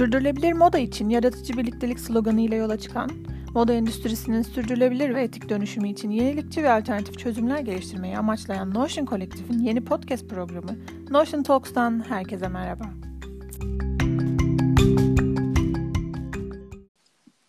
Sürdürülebilir 0.00 0.52
moda 0.52 0.78
için 0.78 1.08
yaratıcı 1.08 1.56
birliktelik 1.56 2.00
sloganı 2.00 2.40
ile 2.40 2.56
yola 2.56 2.78
çıkan, 2.78 3.10
moda 3.54 3.72
endüstrisinin 3.72 4.42
sürdürülebilir 4.42 5.14
ve 5.14 5.22
etik 5.22 5.48
dönüşümü 5.48 5.88
için 5.88 6.10
yenilikçi 6.10 6.62
ve 6.62 6.72
alternatif 6.72 7.18
çözümler 7.18 7.58
geliştirmeyi 7.58 8.18
amaçlayan 8.18 8.74
Notion 8.74 9.06
Kolektif'in 9.06 9.58
yeni 9.58 9.84
podcast 9.84 10.28
programı 10.28 10.76
Notion 11.10 11.42
Talks'tan 11.42 12.04
herkese 12.08 12.48
merhaba. 12.48 12.84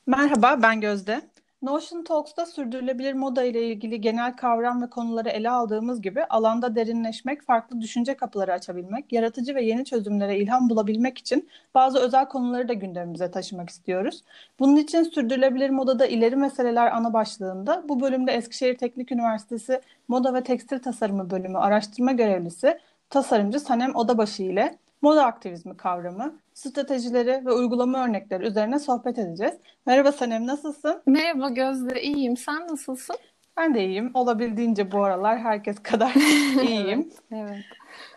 Merhaba, 0.05 0.59
ben 0.63 0.81
Gözde. 0.81 1.30
Notion 1.61 2.03
Talks'ta 2.03 2.45
sürdürülebilir 2.45 3.13
moda 3.13 3.43
ile 3.43 3.67
ilgili 3.67 4.01
genel 4.01 4.35
kavram 4.35 4.81
ve 4.81 4.89
konuları 4.89 5.29
ele 5.29 5.49
aldığımız 5.49 6.01
gibi 6.01 6.23
alanda 6.23 6.75
derinleşmek, 6.75 7.43
farklı 7.43 7.81
düşünce 7.81 8.13
kapıları 8.13 8.53
açabilmek, 8.53 9.13
yaratıcı 9.13 9.55
ve 9.55 9.63
yeni 9.63 9.85
çözümlere 9.85 10.39
ilham 10.39 10.69
bulabilmek 10.69 11.17
için 11.17 11.49
bazı 11.75 11.99
özel 11.99 12.27
konuları 12.27 12.67
da 12.67 12.73
gündemimize 12.73 13.31
taşımak 13.31 13.69
istiyoruz. 13.69 14.23
Bunun 14.59 14.75
için 14.75 15.03
sürdürülebilir 15.03 15.69
modada 15.69 16.05
ileri 16.05 16.35
meseleler 16.35 16.91
ana 16.91 17.13
başlığında 17.13 17.83
bu 17.89 18.01
bölümde 18.01 18.31
Eskişehir 18.31 18.77
Teknik 18.77 19.11
Üniversitesi 19.11 19.81
Moda 20.07 20.33
ve 20.33 20.43
Tekstil 20.43 20.79
Tasarımı 20.79 21.29
Bölümü 21.29 21.57
araştırma 21.57 22.11
görevlisi 22.11 22.79
tasarımcı 23.09 23.59
Sanem 23.59 23.95
Odabaşı 23.95 24.43
ile 24.43 24.77
moda 25.01 25.25
aktivizmi 25.25 25.77
kavramı, 25.77 26.39
stratejileri 26.53 27.45
ve 27.45 27.51
uygulama 27.51 28.05
örnekleri 28.05 28.45
üzerine 28.45 28.79
sohbet 28.79 29.19
edeceğiz. 29.19 29.53
Merhaba 29.85 30.11
Sanem, 30.11 30.47
nasılsın? 30.47 31.01
Merhaba 31.05 31.49
Gözde, 31.49 32.01
iyiyim. 32.01 32.37
Sen 32.37 32.67
nasılsın? 32.67 33.15
Ben 33.57 33.73
de 33.73 33.85
iyiyim. 33.85 34.11
Olabildiğince 34.13 34.91
bu 34.91 35.03
aralar 35.03 35.39
herkes 35.39 35.79
kadar 35.83 36.13
iyiyim. 36.63 37.09
evet, 37.31 37.49
evet. 37.49 37.63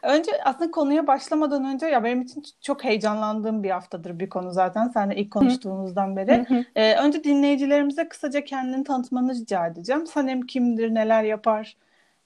Önce 0.03 0.31
aslında 0.45 0.71
konuya 0.71 1.07
başlamadan 1.07 1.65
önce 1.65 1.87
ya 1.87 2.05
benim 2.05 2.21
için 2.23 2.43
çok 2.61 2.85
heyecanlandığım 2.85 3.63
bir 3.63 3.71
haftadır 3.71 4.19
bir 4.19 4.29
konu 4.29 4.51
zaten. 4.53 4.89
Seninle 4.89 5.17
ilk 5.17 5.33
konuştuğumuzdan 5.33 6.17
beri. 6.17 6.47
ee, 6.77 6.97
önce 6.97 7.25
dinleyicilerimize 7.25 8.09
kısaca 8.09 8.45
kendini 8.45 8.85
tanıtmanı 8.85 9.35
rica 9.35 9.67
edeceğim. 9.67 10.07
Sanem 10.07 10.43
kimdir, 10.43 10.95
neler 10.95 11.23
yapar? 11.25 11.77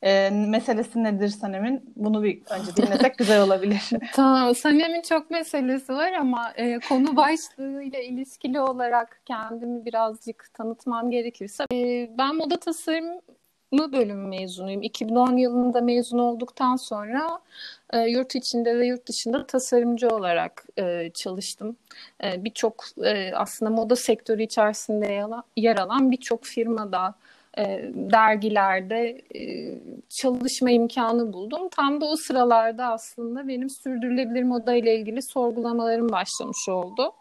E, 0.02 0.30
meselesi 0.30 1.04
nedir 1.04 1.28
Sanem'in? 1.28 1.92
Bunu 1.96 2.22
bir 2.22 2.42
önce 2.50 2.76
dinlesek 2.76 3.18
güzel 3.18 3.42
olabilir. 3.42 3.90
tamam. 4.12 4.54
Sanem'in 4.54 5.02
çok 5.02 5.30
meselesi 5.30 5.92
var 5.92 6.12
ama 6.12 6.52
e, 6.56 6.78
konu 6.88 7.16
başlığıyla 7.16 7.98
ilişkili 7.98 8.60
olarak 8.60 9.20
kendimi 9.24 9.84
birazcık 9.84 10.50
tanıtmam 10.54 11.10
gerekirse. 11.10 11.64
E, 11.72 12.10
ben 12.18 12.36
moda 12.36 12.60
tasarımı 12.60 13.20
bölümü 13.72 14.28
mezunuyum. 14.28 14.82
2010 14.82 15.36
yılında 15.36 15.80
mezun 15.80 16.18
olduktan 16.18 16.76
sonra 16.76 17.40
e, 17.92 18.00
yurt 18.00 18.34
içinde 18.34 18.78
ve 18.78 18.86
yurt 18.86 19.08
dışında 19.08 19.46
tasarımcı 19.46 20.08
olarak 20.08 20.64
e, 20.78 21.10
çalıştım. 21.14 21.76
E, 22.24 22.44
birçok 22.44 22.84
e, 23.04 23.32
aslında 23.34 23.70
moda 23.70 23.96
sektörü 23.96 24.42
içerisinde 24.42 25.22
yer 25.56 25.76
alan 25.76 26.10
birçok 26.10 26.44
firmada 26.44 27.14
e, 27.58 27.90
dergilerde 27.94 29.22
e, 29.34 29.42
çalışma 30.08 30.70
imkanı 30.70 31.32
buldum. 31.32 31.68
Tam 31.68 32.00
da 32.00 32.06
o 32.06 32.16
sıralarda 32.16 32.86
aslında 32.86 33.48
benim 33.48 33.70
sürdürülebilir 33.70 34.42
moda 34.42 34.74
ile 34.74 34.96
ilgili 34.96 35.22
sorgulamalarım 35.22 36.08
başlamış 36.08 36.68
oldu. 36.68 37.12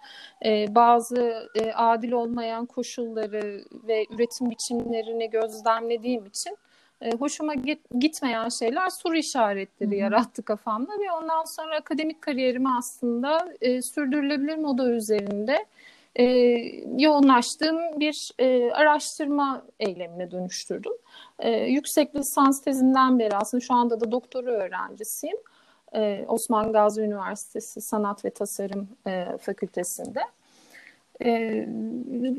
E, 0.46 0.76
bazı 0.76 1.50
e, 1.56 1.74
adil 1.74 2.12
olmayan 2.12 2.66
koşulları 2.66 3.64
ve 3.88 4.06
üretim 4.10 4.50
biçimlerini 4.50 5.30
gözlemlediğim 5.30 6.26
için 6.26 6.58
e, 7.02 7.12
hoşuma 7.12 7.54
git, 7.54 7.80
gitmeyen 8.00 8.50
şeyler 8.50 8.90
soru 8.90 9.18
işaretleri 9.18 9.92
Hı-hı. 9.92 10.00
yarattı 10.00 10.44
kafamda 10.44 10.92
ve 10.92 11.12
ondan 11.12 11.44
sonra 11.44 11.76
akademik 11.76 12.22
kariyerimi 12.22 12.70
aslında 12.78 13.54
e, 13.62 13.82
sürdürülebilir 13.82 14.56
moda 14.56 14.90
üzerinde 14.92 15.66
e, 16.20 16.26
yoğunlaştığım 16.98 18.00
bir 18.00 18.32
e, 18.40 18.72
araştırma 18.72 19.66
eylemine 19.80 20.32
dönüştürdüm. 20.32 20.94
E, 21.40 21.52
yüksek 21.52 22.16
lisans 22.16 22.62
tezinden 22.62 23.20
beri 23.20 23.36
aslında 23.36 23.62
şu 23.62 23.74
anda 23.74 24.00
da 24.00 24.12
doktora 24.12 24.52
öğrencisiyim. 24.52 25.38
E, 25.94 26.26
Osman 26.28 26.74
Gazi 26.74 27.02
Üniversitesi 27.02 27.82
Sanat 27.82 28.26
ve 28.26 28.30
Tasarım 28.30 28.90
e, 29.08 29.38
Fakültesinde. 29.38 30.20
E, 31.26 31.30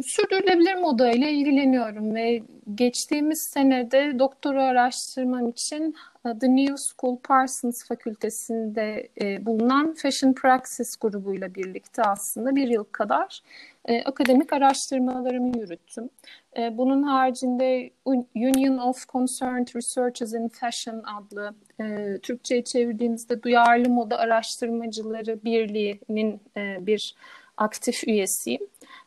sürdürülebilir 0.07 0.75
moda 0.75 1.11
ile 1.11 1.31
ilgileniyorum 1.31 2.15
ve 2.15 2.43
geçtiğimiz 2.75 3.51
senede 3.53 4.19
doktora 4.19 4.65
araştırmam 4.65 5.49
için 5.49 5.95
The 6.41 6.57
New 6.57 6.77
School 6.77 7.19
Parsons 7.19 7.85
Fakültesinde 7.85 9.09
e, 9.21 9.47
bulunan 9.47 9.95
Fashion 9.95 10.33
Praxis 10.33 10.97
grubuyla 10.97 11.55
birlikte 11.55 12.03
aslında 12.03 12.57
bir 12.57 12.69
yıl 12.69 12.85
kadar 12.85 13.41
e, 13.85 14.03
akademik 14.05 14.53
araştırmalarımı 14.53 15.59
yürüttüm. 15.59 16.11
E, 16.59 16.79
bunun 16.79 17.03
haricinde 17.03 17.91
Union 18.35 18.79
of 18.79 19.09
Concerned 19.09 19.69
Researchers 19.77 20.35
in 20.35 20.49
Fashion 20.49 21.03
adlı 21.03 21.55
e, 21.81 22.19
Türkçe'ye 22.23 22.65
çevirdiğimizde 22.65 23.43
Duyarlı 23.43 23.89
Moda 23.89 24.19
Araştırmacıları 24.19 25.45
Birliği'nin 25.45 26.41
e, 26.57 26.87
bir 26.87 27.15
aktif 27.57 28.09
üyesiyim. 28.09 28.63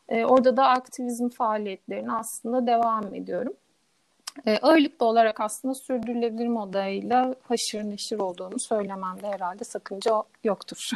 E, 0.08 0.24
orada 0.24 0.56
da 0.56 0.68
aktivizm 0.68 1.28
faaliyetlerine 1.28 2.12
aslında 2.12 2.66
devam 2.66 3.14
ediyorum. 3.14 3.52
E, 4.46 4.58
ağırlıklı 4.58 5.06
olarak 5.06 5.40
aslında 5.40 5.74
sürdürülebilir 5.74 6.48
modayla 6.48 7.34
haşır 7.42 7.84
neşir 7.84 8.18
olduğunu 8.18 8.58
söylememde 8.58 9.28
herhalde 9.28 9.64
sakınca 9.64 10.22
yoktur. 10.44 10.90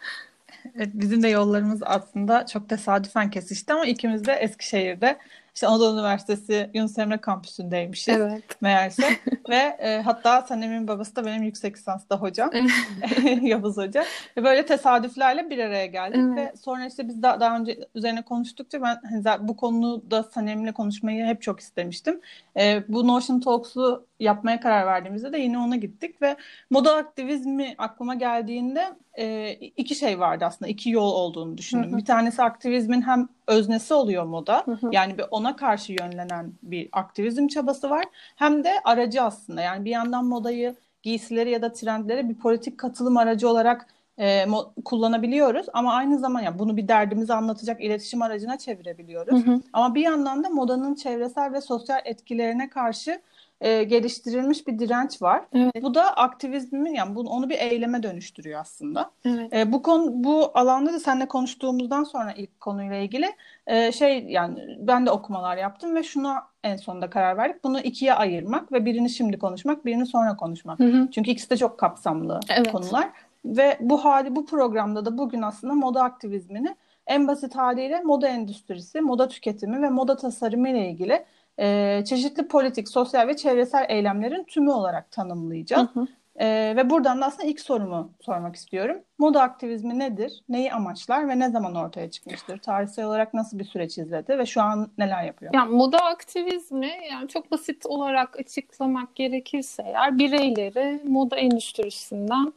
evet, 0.76 0.88
bizim 0.92 1.22
de 1.22 1.28
yollarımız 1.28 1.80
aslında 1.82 2.46
çok 2.46 2.68
tesadüfen 2.68 3.30
kesişti 3.30 3.72
ama 3.72 3.86
ikimiz 3.86 4.24
de 4.24 4.32
Eskişehir'de 4.32 5.18
işte 5.58 5.66
Anadolu 5.66 5.94
Üniversitesi 5.94 6.70
Yunus 6.74 6.98
Emre 6.98 7.18
kampüsündeymişiz 7.18 8.16
evet. 8.16 8.42
meğerse. 8.60 9.02
Ve 9.48 9.76
e, 9.78 10.02
hatta 10.04 10.42
Sanem'in 10.42 10.88
babası 10.88 11.16
da 11.16 11.26
benim 11.26 11.42
yüksek 11.42 11.76
lisansta 11.76 12.16
hocam. 12.16 12.50
Yavuz 13.42 13.76
Hoca. 13.76 14.04
Ve 14.36 14.44
böyle 14.44 14.66
tesadüflerle 14.66 15.50
bir 15.50 15.58
araya 15.58 15.86
geldik. 15.86 16.20
Evet. 16.24 16.36
Ve 16.36 16.56
sonra 16.56 16.86
işte 16.86 17.08
biz 17.08 17.22
daha, 17.22 17.40
daha 17.40 17.58
önce 17.58 17.78
üzerine 17.94 18.22
konuştukça 18.22 18.82
ben 18.82 19.00
hani, 19.10 19.48
bu 19.48 19.56
konuda 19.56 20.22
Sanem'le 20.22 20.72
konuşmayı 20.72 21.24
hep 21.24 21.42
çok 21.42 21.60
istemiştim. 21.60 22.20
E, 22.56 22.82
bu 22.88 23.06
Notion 23.06 23.40
Talks'u 23.40 24.06
yapmaya 24.20 24.60
karar 24.60 24.86
verdiğimizde 24.86 25.32
de 25.32 25.38
yine 25.38 25.58
ona 25.58 25.76
gittik 25.76 26.22
ve 26.22 26.36
moda 26.70 26.96
aktivizmi 26.96 27.74
aklıma 27.78 28.14
geldiğinde 28.14 28.84
e, 29.18 29.52
iki 29.52 29.94
şey 29.94 30.20
vardı 30.20 30.44
aslında 30.44 30.70
iki 30.70 30.90
yol 30.90 31.12
olduğunu 31.12 31.58
düşündüm. 31.58 31.90
Hı 31.90 31.94
hı. 31.94 31.98
Bir 31.98 32.04
tanesi 32.04 32.42
aktivizmin 32.42 33.02
hem 33.02 33.28
öznesi 33.48 33.94
oluyor 33.94 34.24
moda 34.24 34.62
hı 34.64 34.72
hı. 34.72 34.90
yani 34.92 35.18
bir 35.18 35.24
ona 35.30 35.56
karşı 35.56 35.92
yönlenen 35.92 36.52
bir 36.62 36.88
aktivizm 36.92 37.46
çabası 37.46 37.90
var 37.90 38.04
hem 38.36 38.64
de 38.64 38.72
aracı 38.84 39.22
aslında 39.22 39.60
yani 39.60 39.84
bir 39.84 39.90
yandan 39.90 40.24
modayı 40.24 40.74
giysileri 41.02 41.50
ya 41.50 41.62
da 41.62 41.72
trendlere 41.72 42.28
bir 42.28 42.34
politik 42.34 42.78
katılım 42.78 43.16
aracı 43.16 43.48
olarak 43.48 43.86
e, 44.18 44.46
kullanabiliyoruz 44.84 45.66
ama 45.72 45.92
aynı 45.92 46.18
zaman 46.18 46.40
yani 46.40 46.58
bunu 46.58 46.76
bir 46.76 46.88
derdimizi 46.88 47.34
anlatacak 47.34 47.80
iletişim 47.80 48.22
aracına 48.22 48.58
çevirebiliyoruz. 48.58 49.46
Hı 49.46 49.50
hı. 49.50 49.60
Ama 49.72 49.94
bir 49.94 50.02
yandan 50.02 50.44
da 50.44 50.48
modanın 50.48 50.94
çevresel 50.94 51.52
ve 51.52 51.60
sosyal 51.60 52.00
etkilerine 52.04 52.68
karşı 52.68 53.20
e, 53.60 53.84
geliştirilmiş 53.84 54.66
bir 54.66 54.78
direnç 54.78 55.22
var. 55.22 55.44
Evet. 55.52 55.82
Bu 55.82 55.94
da 55.94 56.16
aktivizmin 56.16 56.94
yani 56.94 57.14
bunu 57.14 57.28
onu 57.28 57.48
bir 57.48 57.58
eyleme 57.58 58.02
dönüştürüyor 58.02 58.60
aslında. 58.60 59.10
Evet. 59.24 59.52
E, 59.52 59.72
bu 59.72 59.82
konu 59.82 60.10
bu 60.14 60.50
alanda 60.54 60.92
da 60.92 61.00
seninle 61.00 61.28
konuştuğumuzdan 61.28 62.04
sonra 62.04 62.32
ilk 62.32 62.60
konuyla 62.60 62.96
ilgili 62.96 63.26
e, 63.66 63.92
şey 63.92 64.24
yani 64.28 64.76
ben 64.78 65.06
de 65.06 65.10
okumalar 65.10 65.56
yaptım 65.56 65.94
ve 65.94 66.02
şuna 66.02 66.42
en 66.64 66.76
sonunda 66.76 67.10
karar 67.10 67.36
verdik. 67.36 67.64
Bunu 67.64 67.80
ikiye 67.80 68.14
ayırmak 68.14 68.72
ve 68.72 68.84
birini 68.84 69.10
şimdi 69.10 69.38
konuşmak, 69.38 69.84
birini 69.84 70.06
sonra 70.06 70.36
konuşmak. 70.36 70.78
Hı 70.78 70.84
hı. 70.84 71.08
Çünkü 71.10 71.30
ikisi 71.30 71.50
de 71.50 71.56
çok 71.56 71.78
kapsamlı 71.78 72.40
evet. 72.48 72.72
konular 72.72 73.10
ve 73.44 73.76
bu 73.80 74.04
hali 74.04 74.36
bu 74.36 74.46
programda 74.46 75.04
da 75.04 75.18
bugün 75.18 75.42
aslında 75.42 75.74
moda 75.74 76.02
aktivizmini 76.02 76.76
en 77.06 77.28
basit 77.28 77.56
haliyle 77.56 78.00
moda 78.00 78.28
endüstrisi, 78.28 79.00
moda 79.00 79.28
tüketimi 79.28 79.82
ve 79.82 79.90
moda 79.90 80.16
tasarımı 80.16 80.68
ile 80.68 80.90
ilgili 80.90 81.24
e, 81.58 82.04
çeşitli 82.04 82.48
politik, 82.48 82.88
sosyal 82.88 83.28
ve 83.28 83.36
çevresel 83.36 83.86
eylemlerin 83.88 84.44
tümü 84.44 84.70
olarak 84.70 85.10
tanımlayacağım. 85.10 85.88
Hı 85.94 86.00
hı. 86.00 86.06
E, 86.38 86.76
ve 86.76 86.90
buradan 86.90 87.20
da 87.20 87.26
aslında 87.26 87.48
ilk 87.48 87.60
sorumu 87.60 88.12
sormak 88.20 88.56
istiyorum. 88.56 88.96
Moda 89.18 89.42
aktivizmi 89.42 89.98
nedir? 89.98 90.42
Neyi 90.48 90.72
amaçlar 90.72 91.28
ve 91.28 91.38
ne 91.38 91.50
zaman 91.50 91.74
ortaya 91.74 92.10
çıkmıştır? 92.10 92.58
Tarihsel 92.58 93.04
olarak 93.04 93.34
nasıl 93.34 93.58
bir 93.58 93.64
süreç 93.64 93.98
izledi 93.98 94.38
ve 94.38 94.46
şu 94.46 94.62
an 94.62 94.90
neler 94.98 95.24
yapıyor? 95.24 95.54
Yani 95.54 95.76
moda 95.76 95.98
aktivizmi 95.98 96.92
yani 97.10 97.28
çok 97.28 97.50
basit 97.50 97.86
olarak 97.86 98.38
açıklamak 98.40 99.14
gerekirse 99.14 99.82
eğer 99.86 100.18
bireyleri 100.18 101.00
moda 101.04 101.36
endüstrisinden 101.36 102.52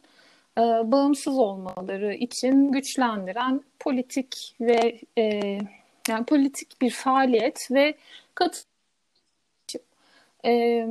e, 0.58 0.62
bağımsız 0.92 1.38
olmaları 1.38 2.14
için 2.14 2.72
güçlendiren 2.72 3.60
politik 3.80 4.56
ve 4.60 5.00
e, 5.18 5.58
yani 6.08 6.24
politik 6.26 6.80
bir 6.80 6.90
faaliyet 6.90 7.70
ve 7.70 7.94
katı 8.34 8.71
e, 10.44 10.86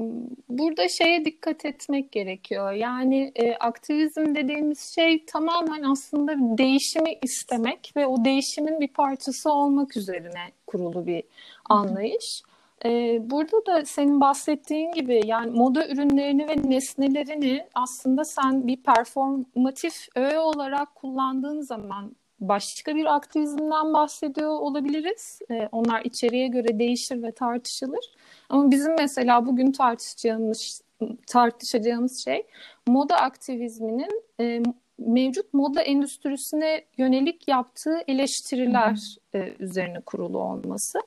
burada 0.50 0.90
şeye 0.90 1.26
dikkat 1.26 1.66
etmek 1.66 2.12
gerekiyor. 2.12 2.72
Yani 2.72 3.32
e, 3.36 3.56
aktivizm 3.56 4.36
dediğimiz 4.36 4.80
şey 4.96 5.26
tamamen 5.26 5.84
aslında 5.84 6.58
değişimi 6.58 7.18
istemek 7.22 7.94
ve 7.96 8.08
o 8.08 8.26
değişimin 8.26 8.80
bir 8.80 8.88
parçası 8.88 9.52
olmak 9.52 9.98
üzerine 9.98 10.52
kurulu 10.68 11.08
bir 11.08 11.24
anlayış. 11.70 12.44
E, 12.86 13.20
burada 13.32 13.66
da 13.66 13.86
senin 13.86 14.22
bahsettiğin 14.22 14.92
gibi 14.92 15.22
yani 15.26 15.52
moda 15.52 15.88
ürünlerini 15.88 16.48
ve 16.48 16.70
nesnelerini 16.70 17.68
aslında 17.74 18.26
sen 18.26 18.68
bir 18.68 18.78
performatif 18.78 20.08
öğe 20.16 20.40
olarak 20.40 20.96
kullandığın 20.96 21.62
zaman 21.62 22.16
başka 22.42 22.96
bir 22.96 23.16
aktivizmden 23.16 23.94
bahsediyor 23.94 24.50
olabiliriz. 24.50 25.40
E, 25.52 25.70
onlar 25.72 26.02
içeriye 26.02 26.48
göre 26.48 26.80
değişir 26.80 27.24
ve 27.24 27.32
tartışılır. 27.32 28.06
Ama 28.50 28.72
bizim 28.72 28.96
mesela 28.96 29.46
bugün 29.46 29.72
tartışacağımız 29.72 30.82
tartışacağımız 31.28 32.24
şey 32.24 32.46
moda 32.88 33.16
aktivizminin 33.16 34.24
e, 34.40 34.64
mevcut 34.98 35.54
moda 35.54 35.82
endüstrisine 35.82 36.86
yönelik 36.98 37.48
yaptığı 37.48 38.04
eleştiriler 38.08 39.18
e, 39.34 39.54
üzerine 39.60 40.00
kurulu 40.00 40.40
olması. 40.40 41.00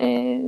E, 0.00 0.40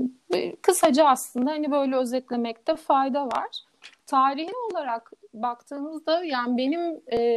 kısaca 0.62 1.06
aslında 1.06 1.50
hani 1.50 1.70
böyle 1.70 1.96
özetlemekte 1.96 2.76
fayda 2.76 3.26
var. 3.26 3.64
Tarihi 4.06 4.52
olarak 4.70 5.12
baktığımızda 5.34 6.24
yani 6.24 6.56
benim 6.56 7.00
e, 7.12 7.36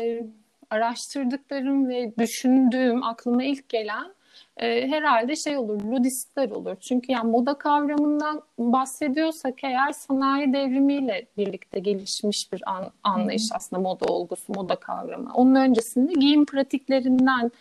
araştırdıklarım 0.74 1.90
ve 1.90 2.14
düşündüğüm 2.18 3.04
aklıma 3.04 3.44
ilk 3.44 3.70
gelen 3.70 4.14
e, 4.58 4.88
herhalde 4.88 5.36
şey 5.36 5.58
olur, 5.58 5.82
ludistler 5.82 6.50
olur. 6.50 6.76
Çünkü 6.80 7.12
yani 7.12 7.32
moda 7.32 7.54
kavramından 7.54 8.42
bahsediyorsak 8.58 9.64
eğer 9.64 9.92
sanayi 9.92 10.54
devrimiyle 10.54 11.26
birlikte 11.38 11.80
gelişmiş 11.80 12.54
bir 12.54 12.62
an, 12.66 12.92
anlayış 13.04 13.50
aslında 13.54 13.82
moda 13.82 14.06
olgusu, 14.06 14.54
moda 14.54 14.76
kavramı. 14.76 15.32
Onun 15.34 15.56
öncesinde 15.56 16.14
giyim 16.14 16.46
pratiklerinden, 16.46 17.52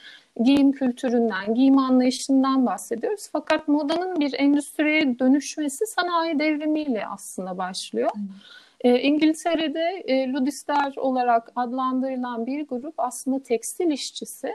giyim 0.44 0.73
kültüründen, 0.73 1.55
giyim 1.55 1.79
anlayışından 1.79 2.67
bahsediyoruz. 2.67 3.29
Fakat 3.32 3.69
modanın 3.69 4.20
bir 4.20 4.35
endüstriye 4.38 5.19
dönüşmesi 5.19 5.87
sanayi 5.87 6.38
devrimiyle 6.38 7.06
aslında 7.06 7.58
başlıyor. 7.58 8.11
E, 8.82 9.00
İngiltere'de 9.00 10.05
e, 10.06 10.32
ludistler 10.32 10.93
olarak 10.96 11.52
adlandırılan 11.56 12.46
bir 12.46 12.67
grup 12.67 12.94
aslında 12.99 13.43
tekstil 13.43 13.90
işçisi 13.90 14.49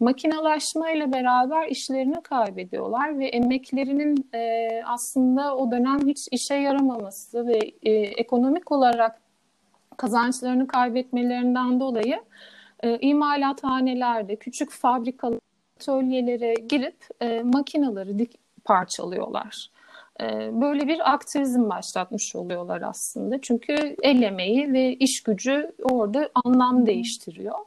makinalaşma 0.00 0.90
ile 0.90 1.12
beraber 1.12 1.68
işlerini 1.68 2.22
kaybediyorlar 2.22 3.18
ve 3.18 3.26
emeklerinin 3.26 4.28
e, 4.34 4.68
aslında 4.84 5.56
o 5.56 5.70
dönem 5.70 6.08
hiç 6.08 6.18
işe 6.32 6.54
yaramaması 6.54 7.46
ve 7.46 7.58
e, 7.82 7.90
ekonomik 7.92 8.72
olarak 8.72 9.20
kazançlarını 9.96 10.66
kaybetmelerinden 10.66 11.80
dolayı 11.80 12.20
e, 12.82 12.98
imalathanelerde, 12.98 14.36
küçük 14.36 14.70
fabrika 14.70 15.30
atölyelere 15.76 16.54
girip 16.54 16.96
makinaları 17.44 18.18
dik 18.18 18.32
parçalıyorlar. 18.64 19.70
E, 20.20 20.50
böyle 20.60 20.88
bir 20.88 21.12
aktivizm 21.12 21.68
başlatmış 21.68 22.36
oluyorlar 22.36 22.82
aslında. 22.82 23.40
Çünkü 23.40 23.96
el 24.02 24.22
emeği 24.22 24.72
ve 24.72 24.94
iş 24.94 25.22
gücü 25.22 25.72
orada 25.82 26.30
anlam 26.44 26.86
değiştiriyor. 26.86 27.58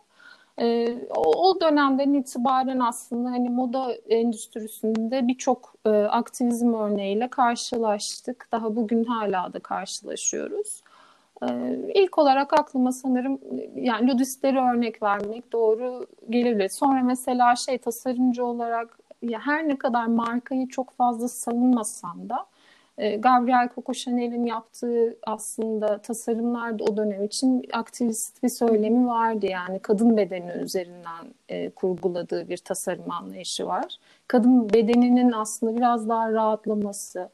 E, 0.61 0.97
o, 1.15 1.61
dönemden 1.61 2.13
itibaren 2.13 2.79
aslında 2.79 3.31
hani 3.31 3.49
moda 3.49 3.93
endüstrisinde 3.93 5.27
birçok 5.27 5.73
e, 5.85 5.89
aktivizm 5.89 6.73
örneğiyle 6.73 7.27
karşılaştık. 7.27 8.47
Daha 8.51 8.75
bugün 8.75 9.03
hala 9.03 9.53
da 9.53 9.59
karşılaşıyoruz. 9.59 10.83
İlk 11.93 12.17
olarak 12.17 12.53
aklıma 12.53 12.91
sanırım 12.91 13.39
yani 13.75 14.11
ludistleri 14.11 14.59
örnek 14.59 15.03
vermek 15.03 15.51
doğru 15.51 16.05
gelebilir. 16.29 16.69
Sonra 16.69 17.03
mesela 17.03 17.55
şey 17.55 17.77
tasarımcı 17.77 18.45
olarak 18.45 18.98
her 19.31 19.67
ne 19.67 19.77
kadar 19.77 20.05
markayı 20.05 20.67
çok 20.67 20.91
fazla 20.91 21.27
savunmasam 21.27 22.29
da 22.29 22.45
e, 22.99 23.17
Gabriel 23.17 23.69
Coco 23.75 23.93
Chanel'in 23.93 24.45
yaptığı 24.45 25.17
aslında 25.27 25.97
tasarımlar 26.01 26.79
da 26.79 26.83
o 26.83 26.97
dönem 26.97 27.23
için 27.23 27.65
aktivist 27.73 28.43
bir 28.43 28.49
söylemi 28.49 29.07
vardı. 29.07 29.45
Yani 29.45 29.79
kadın 29.79 30.17
bedeni 30.17 30.51
üzerinden 30.51 31.33
e, 31.49 31.69
kurguladığı 31.69 32.49
bir 32.49 32.57
tasarım 32.57 33.11
anlayışı 33.11 33.65
var. 33.65 33.97
Kadın 34.27 34.73
bedeninin 34.73 35.31
aslında 35.31 35.77
biraz 35.77 36.09
daha 36.09 36.31
rahatlaması, 36.31 37.29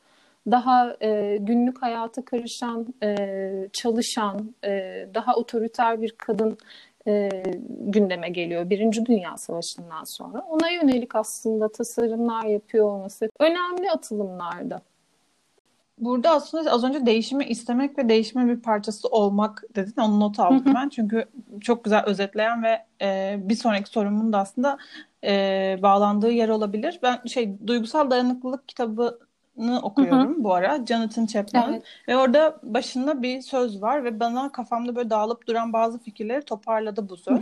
daha 0.52 0.98
e, 1.02 1.38
günlük 1.38 1.82
hayata 1.82 2.26
karışan, 2.26 2.88
e, 3.04 3.70
çalışan, 3.74 4.56
e, 4.64 4.70
daha 5.14 5.36
otoriter 5.36 6.02
bir 6.02 6.12
kadın 6.18 6.58
e, 7.08 7.30
gündeme 7.68 8.30
geliyor 8.30 8.70
Birinci 8.70 9.06
Dünya 9.06 9.38
Savaşı'ndan 9.38 10.04
sonra. 10.04 10.40
Ona 10.50 10.70
yönelik 10.70 11.16
aslında 11.16 11.72
tasarımlar 11.72 12.46
yapıyor 12.46 12.86
olması 12.86 13.30
önemli 13.40 13.92
atılımlarda. 13.92 14.82
Burada 15.98 16.30
aslında 16.30 16.72
az 16.72 16.84
önce 16.84 17.06
değişimi 17.06 17.46
istemek 17.46 17.98
ve 17.98 18.10
değişimin 18.10 18.48
bir 18.48 18.62
parçası 18.62 19.08
olmak 19.08 19.64
dedin. 19.76 20.02
Onu 20.02 20.20
not 20.20 20.40
aldım 20.40 20.74
ben. 20.76 20.90
Çünkü 20.90 21.26
çok 21.62 21.84
güzel 21.84 22.04
özetleyen 22.06 22.64
ve 22.64 22.86
e, 23.02 23.36
bir 23.40 23.56
sonraki 23.56 23.90
sorumun 23.90 24.34
da 24.34 24.40
aslında 24.40 24.78
e, 25.24 25.80
bağlandığı 25.82 26.32
yer 26.32 26.50
olabilir. 26.50 27.00
Ben 27.04 27.22
şey 27.26 27.68
duygusal 27.68 28.10
dayanıklılık 28.10 28.68
kitabını 28.68 29.18
okuyorum 29.84 30.44
bu 30.44 30.54
ara. 30.54 30.86
Jonathan 30.86 31.26
Chapman. 31.26 31.74
Evet. 31.74 31.84
Ve 32.08 32.18
orada 32.18 32.60
başında 32.64 33.22
bir 33.22 33.42
söz 33.42 33.82
var 33.82 34.04
ve 34.04 34.20
bana 34.20 34.52
kafamda 34.52 34.96
böyle 34.96 35.10
dağılıp 35.10 35.48
duran 35.48 35.74
bazı 35.74 36.00
fikirleri 36.00 36.42
toparladı 36.42 37.10
bu 37.10 37.18
söz. 37.18 37.40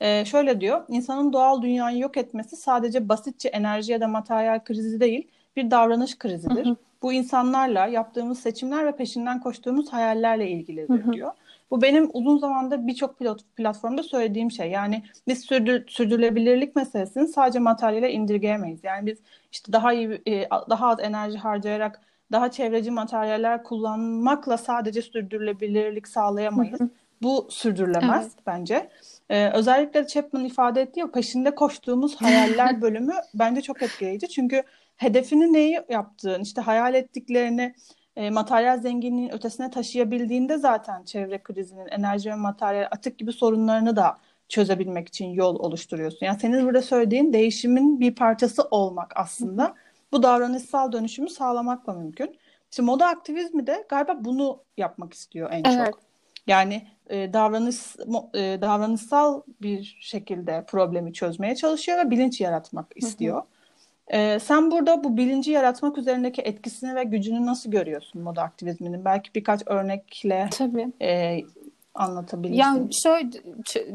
E, 0.00 0.24
şöyle 0.24 0.60
diyor. 0.60 0.84
İnsanın 0.88 1.32
doğal 1.32 1.62
dünyayı 1.62 1.98
yok 1.98 2.16
etmesi 2.16 2.56
sadece 2.56 3.08
basitçe 3.08 3.48
enerji 3.48 3.92
ya 3.92 4.00
da 4.00 4.08
materyal 4.08 4.60
krizi 4.64 5.00
değil, 5.00 5.28
bir 5.56 5.70
davranış 5.70 6.18
krizidir. 6.18 6.66
Hı 6.66 6.70
hı 6.70 6.76
bu 7.02 7.12
insanlarla 7.12 7.86
yaptığımız 7.86 8.40
seçimler 8.40 8.86
ve 8.86 8.96
peşinden 8.96 9.40
koştuğumuz 9.40 9.92
hayallerle 9.92 10.50
ilgilidir 10.50 11.02
hı 11.02 11.08
hı. 11.08 11.12
diyor. 11.12 11.32
Bu 11.70 11.82
benim 11.82 12.10
uzun 12.12 12.38
zamandır 12.38 12.86
birçok 12.86 13.18
platformda 13.56 14.02
söylediğim 14.02 14.50
şey. 14.50 14.70
Yani 14.70 15.02
biz 15.28 15.40
sürdür, 15.40 15.88
sürdürülebilirlik 15.88 16.76
meselesini 16.76 17.28
sadece 17.28 17.58
materyale 17.58 18.12
indirgeyemeyiz. 18.12 18.84
Yani 18.84 19.06
biz 19.06 19.18
işte 19.52 19.72
daha 19.72 19.92
iyi 19.92 20.22
e, 20.28 20.48
daha 20.70 20.88
az 20.88 21.00
enerji 21.00 21.38
harcayarak 21.38 22.00
daha 22.32 22.50
çevreci 22.50 22.90
materyaller 22.90 23.62
kullanmakla 23.62 24.58
sadece 24.58 25.02
sürdürülebilirlik 25.02 26.08
sağlayamayız. 26.08 26.80
Hı 26.80 26.84
hı. 26.84 26.88
Bu 27.22 27.46
sürdürülemez 27.50 28.24
evet. 28.24 28.46
bence. 28.46 28.90
Ee, 29.30 29.50
özellikle 29.50 30.06
Chapman 30.06 30.44
ifade 30.44 30.82
ettiği 30.82 31.04
o 31.04 31.10
peşinde 31.10 31.54
koştuğumuz 31.54 32.16
hayaller 32.16 32.80
bölümü 32.82 33.14
bence 33.34 33.60
çok 33.60 33.82
etkileyici. 33.82 34.28
Çünkü 34.28 34.62
hedefini 34.96 35.52
neyi 35.52 35.80
yaptığın, 35.88 36.40
işte 36.42 36.60
hayal 36.60 36.94
ettiklerini 36.94 37.74
e, 38.16 38.30
materyal 38.30 38.80
zenginliğin 38.80 39.32
ötesine 39.32 39.70
taşıyabildiğinde 39.70 40.58
zaten 40.58 41.04
çevre 41.04 41.42
krizinin, 41.42 41.86
enerji 41.86 42.30
ve 42.30 42.34
materyal 42.34 42.88
atık 42.90 43.18
gibi 43.18 43.32
sorunlarını 43.32 43.96
da 43.96 44.18
çözebilmek 44.48 45.08
için 45.08 45.26
yol 45.26 45.58
oluşturuyorsun. 45.58 46.26
Yani 46.26 46.40
senin 46.40 46.66
burada 46.66 46.82
söylediğin 46.82 47.32
değişimin 47.32 48.00
bir 48.00 48.14
parçası 48.14 48.62
olmak 48.62 49.12
aslında. 49.16 49.74
Bu 50.12 50.22
davranışsal 50.22 50.92
dönüşümü 50.92 51.28
sağlamakla 51.28 51.92
mümkün. 51.92 52.38
İşte 52.70 52.82
moda 52.82 53.06
aktivizmi 53.06 53.66
de 53.66 53.86
galiba 53.88 54.24
bunu 54.24 54.62
yapmak 54.76 55.14
istiyor 55.14 55.50
en 55.52 55.64
evet. 55.64 55.86
çok. 55.86 56.00
Yani 56.46 56.88
e, 57.10 57.32
davranış 57.32 57.76
e, 58.34 58.58
davranışsal 58.60 59.42
bir 59.62 59.98
şekilde 60.00 60.64
problemi 60.68 61.12
çözmeye 61.12 61.54
çalışıyor 61.54 61.98
ve 61.98 62.10
bilinç 62.10 62.40
yaratmak 62.40 62.86
istiyor. 62.96 63.36
Hı 63.36 63.40
hı. 63.40 63.55
Ee, 64.12 64.38
sen 64.38 64.70
burada 64.70 65.04
bu 65.04 65.16
bilinci 65.16 65.50
yaratmak 65.50 65.98
üzerindeki 65.98 66.42
etkisini 66.42 66.94
ve 66.94 67.04
gücünü 67.04 67.46
nasıl 67.46 67.70
görüyorsun 67.70 68.22
moda 68.22 68.42
aktivizminin? 68.42 69.04
Belki 69.04 69.34
birkaç 69.34 69.62
örnekle 69.66 70.48
Tabii. 70.58 70.92
E, 71.02 71.40
anlatabilirsin. 71.94 72.62
Yani 72.62 72.88
şöyle 73.02 73.30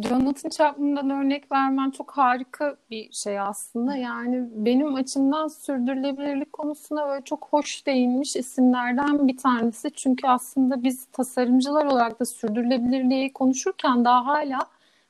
Jonathan 0.07 0.49
Chapman'dan 0.49 1.09
örnek 1.09 1.51
vermen 1.51 1.91
çok 1.91 2.11
harika 2.11 2.75
bir 2.89 3.11
şey 3.11 3.39
aslında. 3.39 3.95
Yani 3.95 4.47
benim 4.51 4.95
açımdan 4.95 5.47
sürdürülebilirlik 5.47 6.53
konusuna 6.53 7.07
böyle 7.07 7.23
çok 7.23 7.47
hoş 7.51 7.85
değinmiş 7.85 8.35
isimlerden 8.35 9.27
bir 9.27 9.37
tanesi. 9.37 9.91
Çünkü 9.91 10.27
aslında 10.27 10.83
biz 10.83 11.05
tasarımcılar 11.05 11.85
olarak 11.85 12.19
da 12.19 12.25
sürdürülebilirliği 12.25 13.33
konuşurken 13.33 14.05
daha 14.05 14.25
hala 14.25 14.59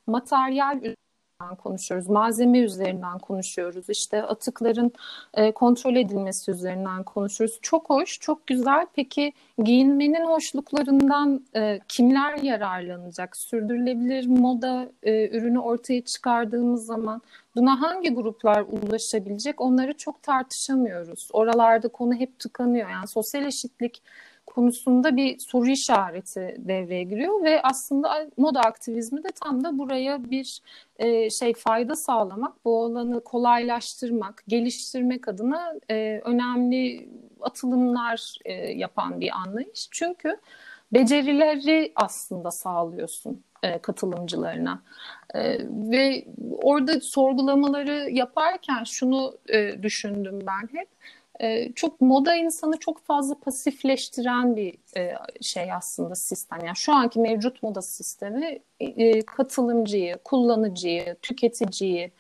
materyal 0.08 0.82
konuşuyoruz. 1.56 2.10
Malzeme 2.10 2.60
üzerinden 2.60 3.20
konuşuyoruz. 3.20 3.90
İşte 3.90 4.24
atıkların 4.24 4.92
e, 5.34 5.52
kontrol 5.52 5.96
edilmesi 5.96 6.52
üzerinden 6.52 7.04
konuşuyoruz. 7.04 7.60
Çok 7.62 7.90
hoş, 7.90 8.20
çok 8.20 8.48
güzel. 8.48 8.86
Peki 8.96 9.34
giyinmenin 9.64 10.26
hoşluklarından 10.26 11.46
e, 11.56 11.80
kimler 11.88 12.38
yararlanacak? 12.38 13.38
Sürdürülebilir 13.38 14.28
moda 14.28 14.90
e, 15.04 15.38
ürünü 15.38 15.60
ortaya 15.60 16.02
çıkardığımız 16.02 16.86
zaman 16.86 17.22
buna 17.56 17.82
hangi 17.82 18.14
gruplar 18.14 18.66
ulaşabilecek? 18.70 19.62
Onları 19.62 19.98
çok 19.98 20.24
tartışamıyoruz. 20.24 21.30
Oralarda 21.34 21.88
konu 21.88 22.14
hep 22.14 22.40
tıkanıyor. 22.40 22.90
Yani 22.90 23.08
sosyal 23.08 23.46
eşitlik 23.46 24.02
konusunda 24.52 25.16
bir 25.16 25.40
soru 25.40 25.70
işareti 25.70 26.56
devreye 26.60 27.04
giriyor 27.04 27.44
ve 27.44 27.62
aslında 27.62 28.28
moda 28.38 28.62
aktivizmi 28.62 29.24
de 29.24 29.28
tam 29.44 29.64
da 29.64 29.78
buraya 29.78 30.32
bir 30.32 30.60
e, 31.00 31.30
şey 31.30 31.54
fayda 31.54 31.96
sağlamak, 31.96 32.66
bu 32.66 32.86
alanı 32.86 33.24
kolaylaştırmak, 33.24 34.44
geliştirmek 34.48 35.28
adına 35.28 35.74
e, 35.90 36.22
önemli 36.26 37.10
atılımlar 37.42 38.36
e, 38.46 38.54
yapan 38.54 39.22
bir 39.22 39.32
anlayış. 39.32 39.88
Çünkü 39.92 40.38
becerileri 40.94 41.92
aslında 41.96 42.52
sağlıyorsun 42.52 43.44
e, 43.64 43.78
katılımcılarına. 43.80 44.82
E, 45.36 45.58
ve 45.70 46.26
orada 46.62 47.02
sorgulamaları 47.02 48.10
yaparken 48.12 48.84
şunu 48.84 49.38
e, 49.50 49.84
düşündüm 49.84 50.40
ben 50.48 50.80
hep. 50.80 50.88
E, 51.42 51.74
çok 51.74 52.02
moda 52.02 52.36
insanı 52.36 52.78
çok 52.80 53.06
fazla 53.06 53.36
pasifleştiren 53.40 54.56
bir 54.56 54.78
e, 54.98 55.14
şey 55.42 55.74
aslında 55.74 56.16
sistem. 56.16 56.60
Yani 56.66 56.76
şu 56.76 56.94
anki 56.94 57.20
mevcut 57.20 57.64
moda 57.64 57.82
sistemi 57.82 58.60
e, 58.80 59.22
katılımcıyı, 59.22 60.18
kullanıcıyı, 60.24 61.16
tüketiciyi, 61.22 62.12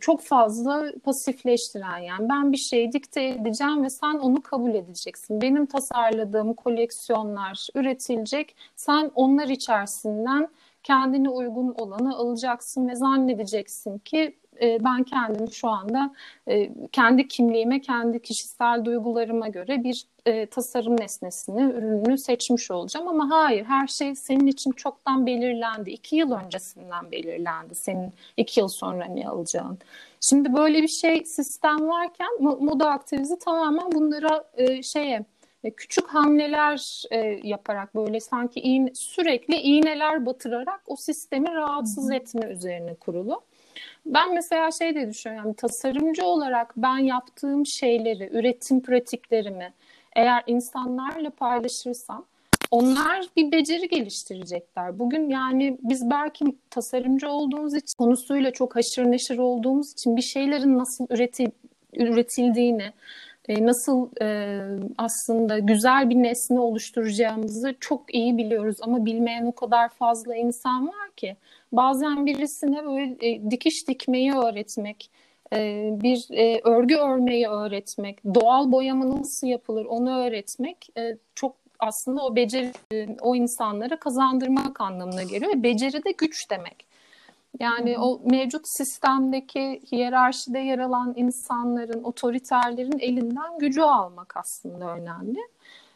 çok 0.00 0.22
fazla 0.22 0.92
pasifleştiren 1.04 1.98
yani 1.98 2.28
ben 2.28 2.52
bir 2.52 2.56
şey 2.56 2.92
dikte 2.92 3.24
edeceğim 3.24 3.84
ve 3.84 3.90
sen 3.90 4.14
onu 4.14 4.42
kabul 4.42 4.74
edeceksin. 4.74 5.40
Benim 5.40 5.66
tasarladığım 5.66 6.54
koleksiyonlar 6.54 7.68
üretilecek. 7.74 8.56
Sen 8.76 9.10
onlar 9.14 9.48
içerisinden 9.48 10.48
kendine 10.82 11.28
uygun 11.28 11.74
olanı 11.78 12.16
alacaksın 12.16 12.88
ve 12.88 12.96
zannedeceksin 12.96 13.98
ki 13.98 14.36
e, 14.62 14.84
ben 14.84 15.02
kendimi 15.02 15.52
şu 15.52 15.68
anda 15.68 16.14
e, 16.48 16.70
kendi 16.92 17.28
kimliğime, 17.28 17.80
kendi 17.80 18.22
kişisel 18.22 18.84
duygularıma 18.84 19.48
göre 19.48 19.84
bir 19.84 20.06
e, 20.26 20.46
tasarım 20.46 21.00
nesnesini, 21.00 21.62
ürününü 21.62 22.18
seçmiş 22.18 22.70
olacağım. 22.70 23.08
Ama 23.08 23.30
hayır, 23.30 23.64
her 23.64 23.86
şey 23.86 24.14
senin 24.14 24.46
için 24.46 24.70
çoktan 24.70 25.26
belirlendi. 25.26 25.90
İki 25.90 26.16
yıl 26.16 26.32
öncesinden 26.32 27.12
belirlendi 27.12 27.74
senin 27.74 28.12
iki 28.36 28.60
yıl 28.60 28.68
sonra 28.68 29.04
ne 29.04 29.28
alacağın. 29.28 29.78
Şimdi 30.20 30.54
böyle 30.54 30.82
bir 30.82 30.88
şey 30.88 31.24
sistem 31.24 31.88
varken 31.88 32.28
moda 32.40 32.90
aktivizi 32.90 33.38
tamamen 33.38 33.92
bunlara 33.92 34.44
e, 34.56 34.82
şeye 34.82 35.24
küçük 35.70 36.08
hamleler 36.08 37.02
e, 37.10 37.40
yaparak 37.42 37.94
böyle 37.94 38.20
sanki 38.20 38.60
iğne, 38.60 38.90
sürekli 38.94 39.54
iğneler 39.54 40.26
batırarak 40.26 40.80
o 40.86 40.96
sistemi 40.96 41.54
rahatsız 41.54 42.10
etme 42.10 42.46
üzerine 42.46 42.94
kurulu. 42.94 43.42
Ben 44.06 44.34
mesela 44.34 44.70
şey 44.70 44.94
de 44.94 45.08
düşünüyorum, 45.08 45.52
tasarımcı 45.52 46.24
olarak 46.24 46.72
ben 46.76 46.98
yaptığım 46.98 47.66
şeyleri, 47.66 48.30
üretim 48.32 48.82
pratiklerimi 48.82 49.72
eğer 50.16 50.42
insanlarla 50.46 51.30
paylaşırsam 51.30 52.24
onlar 52.70 53.26
bir 53.36 53.52
beceri 53.52 53.88
geliştirecekler. 53.88 54.98
Bugün 54.98 55.30
yani 55.30 55.78
biz 55.82 56.10
belki 56.10 56.44
tasarımcı 56.70 57.28
olduğumuz 57.28 57.74
için 57.74 57.96
konusuyla 57.98 58.50
çok 58.52 58.76
haşır 58.76 59.04
neşir 59.04 59.38
olduğumuz 59.38 59.92
için 59.92 60.16
bir 60.16 60.22
şeylerin 60.22 60.78
nasıl 60.78 61.06
üretil, 61.10 61.50
üretildiğini, 61.92 62.92
nasıl 63.48 64.08
e, 64.22 64.60
aslında 64.98 65.58
güzel 65.58 66.10
bir 66.10 66.14
nesne 66.16 66.60
oluşturacağımızı 66.60 67.74
çok 67.80 68.14
iyi 68.14 68.38
biliyoruz 68.38 68.76
ama 68.80 69.06
bilmeyen 69.06 69.46
o 69.46 69.52
kadar 69.52 69.88
fazla 69.88 70.36
insan 70.36 70.88
var 70.88 71.10
ki 71.16 71.36
bazen 71.72 72.26
birisine 72.26 72.84
böyle 72.84 73.16
e, 73.20 73.50
dikiş 73.50 73.88
dikmeyi 73.88 74.32
öğretmek, 74.32 75.10
e, 75.52 75.90
bir 76.02 76.26
e, 76.30 76.60
örgü 76.64 76.96
örmeyi 76.96 77.48
öğretmek, 77.48 78.24
doğal 78.24 78.72
boyama 78.72 79.20
nasıl 79.20 79.46
yapılır 79.46 79.84
onu 79.84 80.18
öğretmek 80.18 80.88
e, 80.98 81.16
çok 81.34 81.56
aslında 81.78 82.22
o 82.22 82.36
beceri 82.36 82.72
e, 82.92 83.16
o 83.20 83.36
insanlara 83.36 83.96
kazandırmak 83.96 84.80
anlamına 84.80 85.22
geliyor. 85.22 85.52
Beceri 85.56 86.04
de 86.04 86.10
güç 86.18 86.50
demek. 86.50 86.91
Yani 87.62 87.98
o 87.98 88.20
mevcut 88.24 88.62
sistemdeki 88.64 89.82
hiyerarşide 89.92 90.58
yer 90.58 90.78
alan 90.78 91.14
insanların, 91.16 92.04
otoriterlerin 92.04 92.98
elinden 92.98 93.58
gücü 93.58 93.80
almak 93.80 94.36
aslında 94.36 94.96
önemli. 94.96 95.38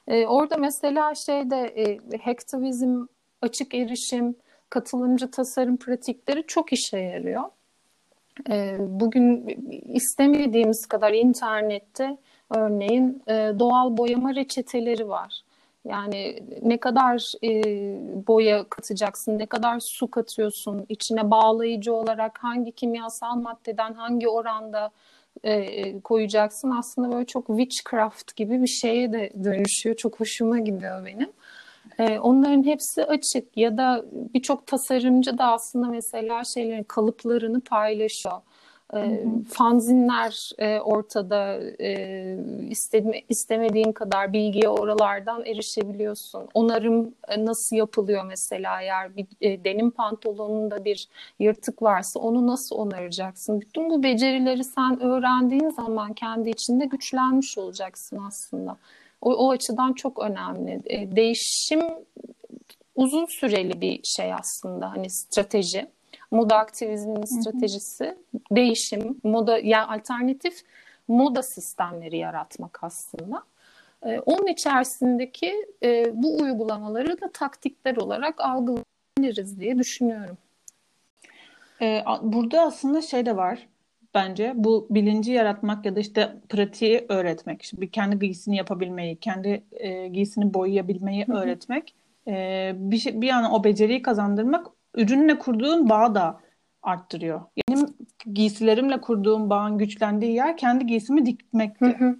Ee, 0.08 0.26
orada 0.26 0.56
mesela 0.56 1.14
şeyde 1.14 1.56
e, 1.56 1.99
hacktivizm, 2.18 3.06
açık 3.42 3.75
erişim, 3.75 4.37
katılımcı 4.70 5.30
tasarım 5.30 5.76
pratikleri 5.76 6.44
çok 6.46 6.73
işe 6.73 6.99
yarıyor. 6.99 7.42
Ee, 8.50 8.76
bugün 8.78 9.46
istemediğimiz 9.94 10.87
kadar 10.87 11.12
internette 11.12 12.16
örneğin 12.50 13.23
e, 13.28 13.32
doğal 13.58 13.96
boyama 13.96 14.35
reçeteleri 14.35 15.08
var. 15.08 15.42
Yani 15.88 16.43
ne 16.62 16.78
kadar 16.78 17.33
e, 17.45 17.50
boya 18.26 18.64
katacaksın, 18.64 19.38
ne 19.38 19.47
kadar 19.47 19.81
su 19.81 20.11
katıyorsun, 20.11 20.87
içine 20.88 21.31
bağlayıcı 21.31 21.95
olarak 21.95 22.38
hangi 22.38 22.73
kimyasal 22.73 23.37
maddeden 23.37 23.95
hangi 23.95 24.28
oranda 24.28 24.90
e, 25.45 26.00
koyacaksın 26.00 26.71
aslında 26.71 27.12
böyle 27.12 27.26
çok 27.26 27.47
witchcraft 27.47 28.37
gibi 28.37 28.62
bir 28.62 28.66
şeye 28.66 29.12
de 29.12 29.31
dönüşüyor. 29.45 29.97
Çok 29.97 30.21
hoşuma 30.21 30.59
gidiyor 30.59 31.07
benim. 31.07 31.31
E, 31.99 32.19
onların 32.19 32.64
hepsi 32.64 33.05
açık 33.05 33.57
ya 33.57 33.76
da 33.76 34.05
birçok 34.12 34.66
tasarımcı 34.66 35.38
da 35.38 35.52
aslında 35.52 35.87
mesela 35.87 36.45
şeylerin 36.45 36.83
kalıplarını 36.83 37.61
paylaşıyor. 37.61 38.40
E, 38.95 39.25
fanzinler 39.52 40.50
e, 40.59 40.81
ortada 40.81 41.61
e, 41.81 42.38
isteme, 42.71 43.23
istemediğin 43.28 43.93
kadar 43.93 44.33
bilgiye 44.33 44.69
oralardan 44.69 45.45
erişebiliyorsun. 45.45 46.49
Onarım 46.55 47.14
e, 47.28 47.45
nasıl 47.45 47.76
yapılıyor 47.76 48.25
mesela 48.25 48.83
eğer 48.83 49.16
bir 49.16 49.26
e, 49.40 49.64
denim 49.64 49.90
pantolonunda 49.90 50.85
bir 50.85 51.09
yırtık 51.38 51.83
varsa 51.83 52.21
onu 52.21 52.47
nasıl 52.47 52.76
onaracaksın? 52.76 53.61
Bütün 53.61 53.90
bu 53.90 54.02
becerileri 54.02 54.64
sen 54.64 55.02
öğrendiğin 55.02 55.71
zaman 55.71 56.12
kendi 56.12 56.50
içinde 56.50 56.85
güçlenmiş 56.85 57.59
olacaksın 57.59 58.19
aslında. 58.28 58.76
O, 59.21 59.35
o 59.35 59.50
açıdan 59.50 59.93
çok 59.93 60.19
önemli. 60.19 60.83
E, 60.87 61.16
değişim 61.16 61.81
uzun 62.95 63.26
süreli 63.26 63.81
bir 63.81 64.00
şey 64.05 64.35
aslında 64.35 64.90
hani 64.90 65.11
strateji. 65.11 65.96
Moda 66.30 66.56
aktivizminin 66.56 67.25
stratejisi 67.25 68.16
değişim, 68.50 69.21
moda 69.25 69.59
yani 69.59 69.87
alternatif 69.87 70.62
moda 71.09 71.42
sistemleri 71.42 72.18
yaratmak 72.18 72.78
aslında. 72.83 73.42
E, 74.02 74.18
onun 74.18 74.47
içerisindeki 74.47 75.66
e, 75.83 76.23
bu 76.23 76.38
uygulamaları 76.38 77.21
da 77.21 77.33
taktikler 77.33 77.97
olarak 77.97 78.40
algılayabiliriz 78.40 79.61
diye 79.61 79.78
düşünüyorum. 79.78 80.38
E, 81.80 82.04
burada 82.23 82.62
aslında 82.62 83.02
şey 83.02 83.26
de 83.26 83.37
var 83.37 83.68
bence 84.14 84.52
bu 84.56 84.87
bilinci 84.90 85.33
yaratmak 85.33 85.87
ya 85.87 85.97
da 85.97 86.00
işte 86.00 86.37
pratiği 86.49 87.06
öğretmek. 87.09 87.73
Bir 87.76 87.90
kendi 87.90 88.18
giysini 88.18 88.56
yapabilmeyi, 88.56 89.16
kendi 89.16 89.64
e, 89.73 90.09
giysini 90.09 90.54
boyayabilmeyi 90.54 91.26
Hı-hı. 91.26 91.37
öğretmek. 91.37 91.95
E, 92.28 92.73
bir 92.76 92.99
şey, 92.99 93.21
bir 93.21 93.26
yana 93.26 93.52
o 93.52 93.64
beceriyi 93.64 94.02
kazandırmak 94.02 94.66
ürünle 94.97 95.38
kurduğun 95.38 95.88
bağı 95.88 96.15
da 96.15 96.41
arttırıyor. 96.83 97.41
Benim 97.69 97.87
giysilerimle 98.33 99.00
kurduğum 99.00 99.50
bağın 99.50 99.79
güçlendiği 99.79 100.33
yer 100.33 100.57
kendi 100.57 100.87
giysimi 100.87 101.26
dikmekti. 101.26 101.85
Hı 101.85 102.05
hı. 102.05 102.17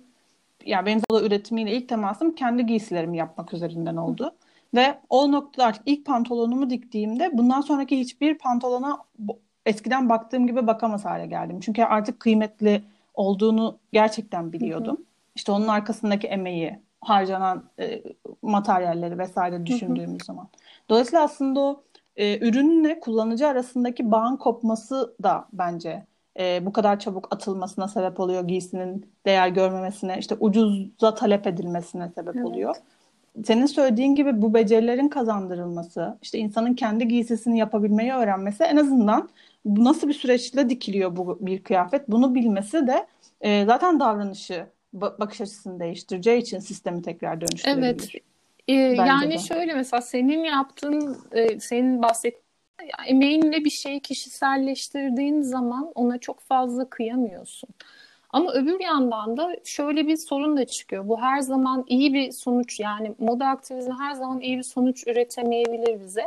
Yani 0.65 0.87
benim 0.87 1.01
da 1.01 1.23
üretimiyle 1.23 1.73
ilk 1.73 1.89
temasım 1.89 2.35
kendi 2.35 2.67
giysilerimi 2.67 3.17
yapmak 3.17 3.53
üzerinden 3.55 3.97
oldu. 3.97 4.25
Hı. 4.25 4.31
Ve 4.75 4.99
o 5.11 5.33
noktada 5.33 5.67
artık 5.67 5.83
ilk 5.87 6.07
pantolonumu 6.07 6.71
diktiğimde 6.71 7.39
bundan 7.39 7.61
sonraki 7.61 8.01
hiçbir 8.01 8.39
pantolona 8.39 8.99
eskiden 9.67 10.09
baktığım 10.09 10.47
gibi 10.47 10.67
bakamaz 10.67 11.05
hale 11.05 11.27
geldim. 11.27 11.61
Çünkü 11.61 11.83
artık 11.83 12.21
kıymetli 12.21 12.83
olduğunu 13.15 13.79
gerçekten 13.93 14.53
biliyordum. 14.53 14.97
Hı 14.97 15.01
hı. 15.01 15.07
İşte 15.35 15.53
onun 15.53 15.69
arkasındaki 15.69 16.27
emeği, 16.27 16.81
harcanan 17.01 17.65
e, 17.79 18.03
materyalleri 18.43 19.19
vesaire 19.19 19.67
düşündüğümüz 19.67 20.11
hı 20.11 20.23
hı. 20.23 20.25
zaman. 20.25 20.49
Dolayısıyla 20.89 21.25
aslında 21.25 21.61
o 21.61 21.83
e, 22.17 22.49
ürünle 22.49 23.01
kullanıcı 23.01 23.47
arasındaki 23.47 24.11
bağın 24.11 24.37
kopması 24.37 25.15
da 25.23 25.49
bence 25.53 26.07
e, 26.39 26.67
bu 26.67 26.73
kadar 26.73 27.01
çabuk 27.01 27.35
atılmasına 27.35 27.89
sebep 27.89 28.21
oluyor 28.21 28.49
giysinin 28.49 29.07
değer 29.27 29.49
görmemesine 29.49 30.17
işte 30.19 30.37
ucuza 30.41 31.15
talep 31.15 31.47
edilmesine 31.47 32.11
sebep 32.15 32.37
evet. 32.37 32.47
oluyor. 32.47 32.75
Senin 33.45 33.67
söylediğin 33.67 34.15
gibi 34.15 34.43
bu 34.43 34.55
becerilerin 34.55 35.09
kazandırılması, 35.09 36.19
işte 36.23 36.39
insanın 36.39 36.75
kendi 36.75 37.09
giysisini 37.09 37.59
yapabilmeyi 37.59 38.13
öğrenmesi 38.13 38.65
en 38.65 38.77
azından 38.77 39.29
nasıl 39.65 40.09
bir 40.09 40.15
süreçle 40.15 40.71
dikiliyor 40.71 41.17
bu 41.17 41.39
bir 41.41 41.63
kıyafet 41.63 42.09
bunu 42.09 42.35
bilmesi 42.35 42.87
de 42.87 43.07
e, 43.41 43.65
zaten 43.65 44.01
davranışı 44.01 44.67
bakış 44.93 45.41
açısını 45.41 45.81
değiştireceği 45.81 46.43
için 46.43 46.59
sistemi 46.59 47.03
tekrar 47.03 47.41
dönüştürebilir. 47.41 47.85
Evet. 47.85 48.11
Ee, 48.69 48.73
yani 48.73 49.35
de. 49.35 49.39
şöyle 49.39 49.75
mesela 49.75 50.01
senin 50.01 50.45
yaptığın, 50.45 51.19
e, 51.33 51.61
senin 51.61 52.03
bahsettiğin 52.03 52.47
emeğinle 53.07 53.65
bir 53.65 53.71
şeyi 53.71 54.01
kişiselleştirdiğin 54.01 55.43
zaman 55.43 55.93
ona 55.95 56.19
çok 56.19 56.41
fazla 56.41 56.91
kıyamıyorsun. 56.91 57.69
Ama 58.31 58.53
öbür 58.53 58.81
yandan 58.81 59.37
da 59.37 59.57
şöyle 59.65 60.07
bir 60.07 60.17
sorun 60.17 60.57
da 60.57 60.67
çıkıyor. 60.67 61.09
Bu 61.09 61.21
her 61.21 61.41
zaman 61.41 61.85
iyi 61.89 62.15
bir 62.15 62.33
sonuç 62.33 62.81
yani 62.81 63.15
moda 63.19 63.47
aktivizmi 63.47 63.95
her 63.99 64.15
zaman 64.15 64.41
iyi 64.41 64.59
bir 64.59 64.63
sonuç 64.63 65.07
üretemeyebilir 65.07 66.01
bize. 66.01 66.25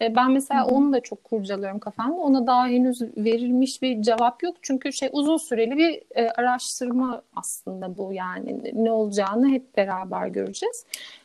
E, 0.00 0.16
ben 0.16 0.30
mesela 0.30 0.66
onu 0.66 0.92
da 0.92 1.00
çok 1.00 1.24
kurcalıyorum 1.24 1.78
kafamda. 1.78 2.16
Ona 2.16 2.46
daha 2.46 2.66
henüz 2.66 3.02
verilmiş 3.16 3.82
bir 3.82 4.02
cevap 4.02 4.42
yok. 4.42 4.56
Çünkü 4.62 4.92
şey 4.92 5.08
uzun 5.12 5.36
süreli 5.36 5.76
bir 5.76 6.02
e, 6.14 6.30
araştırma 6.30 7.22
aslında 7.36 7.98
bu 7.98 8.12
yani 8.12 8.72
ne 8.72 8.90
olacağını 8.90 9.48
hep 9.48 9.76
beraber 9.76 10.26
göreceğiz. 10.26 10.84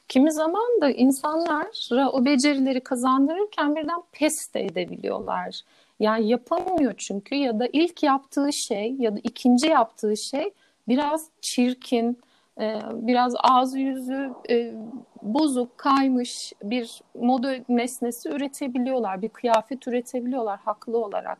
Kimi 0.09 0.31
zaman 0.31 0.81
da 0.81 0.89
insanlara 0.89 2.09
o 2.09 2.25
becerileri 2.25 2.81
kazandırırken 2.81 3.75
birden 3.75 4.01
pes 4.11 4.53
de 4.53 4.61
edebiliyorlar. 4.65 5.61
Yani 5.99 6.27
yapamıyor 6.27 6.93
çünkü 6.97 7.35
ya 7.35 7.59
da 7.59 7.67
ilk 7.73 8.03
yaptığı 8.03 8.53
şey 8.53 8.95
ya 8.99 9.15
da 9.15 9.19
ikinci 9.23 9.67
yaptığı 9.67 10.17
şey 10.17 10.53
biraz 10.87 11.29
çirkin, 11.41 12.19
e, 12.59 12.79
biraz 12.93 13.33
ağzı 13.37 13.79
yüzü 13.79 14.33
e, 14.49 14.73
bozuk, 15.21 15.77
kaymış 15.77 16.53
bir 16.63 17.01
moda 17.19 17.55
nesnesi 17.69 18.29
üretebiliyorlar, 18.29 19.21
bir 19.21 19.29
kıyafet 19.29 19.87
üretebiliyorlar 19.87 20.59
haklı 20.59 20.97
olarak. 20.97 21.37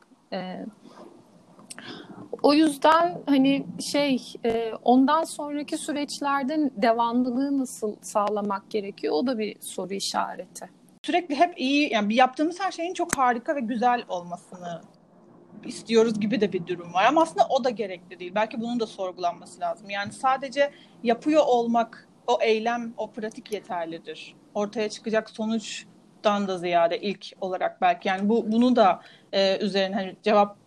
E, 2.40 2.48
o 2.48 2.54
yüzden 2.54 3.22
hani 3.26 3.66
şey 3.92 4.22
ondan 4.84 5.24
sonraki 5.24 5.78
süreçlerden 5.78 6.72
devamlılığı 6.78 7.58
nasıl 7.58 7.96
sağlamak 8.02 8.70
gerekiyor 8.70 9.14
o 9.14 9.28
da 9.28 9.38
bir 9.38 9.56
soru 9.62 9.94
işareti 9.94 10.80
sürekli 11.04 11.36
hep 11.36 11.54
iyi 11.60 11.94
yani 11.94 12.16
yaptığımız 12.16 12.60
her 12.60 12.72
şeyin 12.72 12.94
çok 12.94 13.18
harika 13.18 13.56
ve 13.56 13.60
güzel 13.60 14.04
olmasını 14.08 14.82
istiyoruz 15.66 16.20
gibi 16.20 16.42
de 16.42 16.54
bir 16.54 16.68
durum 16.68 16.94
var. 16.94 17.06
Ama 17.06 17.22
aslında 17.22 17.48
o 17.50 17.64
da 17.64 17.70
gerekli 17.70 18.20
değil. 18.20 18.32
Belki 18.36 18.62
bunun 18.62 18.80
da 18.80 18.88
sorgulanması 18.88 19.60
lazım. 19.62 19.90
Yani 19.90 20.12
sadece 20.12 20.72
yapıyor 21.04 21.44
olmak, 21.46 22.08
o 22.28 22.38
eylem, 22.42 22.94
o 22.98 23.12
pratik 23.12 23.52
yeterlidir. 23.54 24.36
Ortaya 24.54 24.90
çıkacak 24.90 25.30
sonuçtan 25.30 26.48
da 26.48 26.58
ziyade 26.58 27.02
ilk 27.02 27.26
olarak 27.42 27.82
belki 27.82 28.08
yani 28.08 28.30
bu 28.30 28.52
bunu 28.52 28.76
da 28.76 29.02
e, 29.34 29.58
üzerine 29.58 29.96
hani 29.96 30.16
cevap 30.24 30.58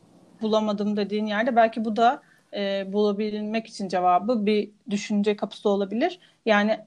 bulamadım 0.43 0.97
dediğin 0.97 1.27
yerde 1.27 1.57
belki 1.57 1.85
bu 1.85 1.97
da 1.97 2.23
e, 2.55 2.93
bulabilmek 2.93 3.67
için 3.67 3.89
cevabı 3.89 4.47
bir 4.47 4.71
düşünce 4.91 5.37
kapısı 5.37 5.69
olabilir. 5.69 6.19
Yani 6.47 6.79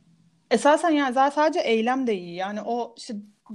esasen 0.52 0.90
yani 0.90 1.14
zaten 1.14 1.36
sadece 1.36 1.60
eylem 1.60 2.08
de 2.08 2.18
iyi. 2.18 2.36
Yani 2.36 2.62
o 2.62 2.96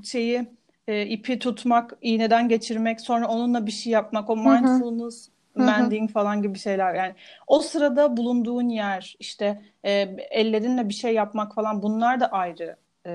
şeyi 0.04 0.48
e, 0.88 1.06
ipi 1.06 1.38
tutmak, 1.38 1.92
iğneden 2.02 2.48
geçirmek, 2.48 3.00
sonra 3.00 3.28
onunla 3.28 3.66
bir 3.66 3.72
şey 3.72 3.92
yapmak, 3.92 4.30
o 4.30 4.36
mindfulness, 4.36 5.28
Hı-hı. 5.56 5.64
mending 5.64 6.10
falan 6.10 6.42
gibi 6.42 6.58
şeyler. 6.58 6.94
Yani 6.94 7.14
o 7.46 7.60
sırada 7.60 8.16
bulunduğun 8.16 8.68
yer, 8.68 9.16
işte 9.18 9.62
e, 9.84 9.90
ellerinle 10.30 10.88
bir 10.88 10.94
şey 10.94 11.14
yapmak 11.14 11.54
falan 11.54 11.82
bunlar 11.82 12.20
da 12.20 12.26
ayrı 12.26 12.76
e, 13.06 13.12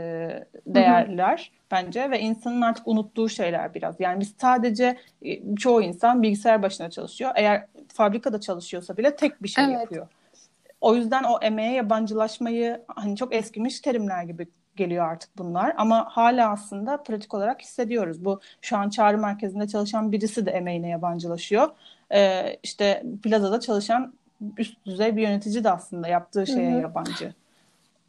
değerler 0.67 1.37
Hı-hı. 1.37 1.67
bence 1.71 2.11
ve 2.11 2.19
insanın 2.19 2.61
artık 2.61 2.87
unuttuğu 2.87 3.29
şeyler 3.29 3.73
biraz. 3.73 3.99
Yani 3.99 4.19
biz 4.19 4.33
sadece 4.41 4.97
e, 5.21 5.55
çoğu 5.55 5.81
insan 5.81 6.23
bilgisayar 6.23 6.61
başına 6.63 6.89
çalışıyor. 6.89 7.31
Eğer 7.35 7.65
fabrikada 7.93 8.39
çalışıyorsa 8.39 8.97
bile 8.97 9.15
tek 9.15 9.43
bir 9.43 9.47
şey 9.47 9.63
evet. 9.63 9.73
yapıyor. 9.73 10.07
O 10.81 10.95
yüzden 10.95 11.23
o 11.23 11.39
emeğe 11.41 11.73
yabancılaşmayı 11.73 12.81
hani 12.87 13.17
çok 13.17 13.35
eskimiş 13.35 13.79
terimler 13.79 14.23
gibi 14.23 14.47
geliyor 14.75 15.05
artık 15.05 15.37
bunlar. 15.37 15.73
Ama 15.77 16.07
hala 16.09 16.51
aslında 16.51 17.03
pratik 17.03 17.33
olarak 17.33 17.61
hissediyoruz. 17.61 18.25
Bu 18.25 18.39
şu 18.61 18.77
an 18.77 18.89
çağrı 18.89 19.17
merkezinde 19.17 19.67
çalışan 19.67 20.11
birisi 20.11 20.45
de 20.45 20.51
emeğine 20.51 20.89
yabancılaşıyor. 20.89 21.69
Ee, 22.13 22.57
işte 22.63 23.03
plazada 23.23 23.59
çalışan 23.59 24.13
üst 24.57 24.85
düzey 24.85 25.15
bir 25.15 25.21
yönetici 25.21 25.63
de 25.63 25.71
aslında 25.71 26.07
yaptığı 26.07 26.47
şeye 26.47 26.71
Hı-hı. 26.71 26.81
yabancı. 26.81 27.33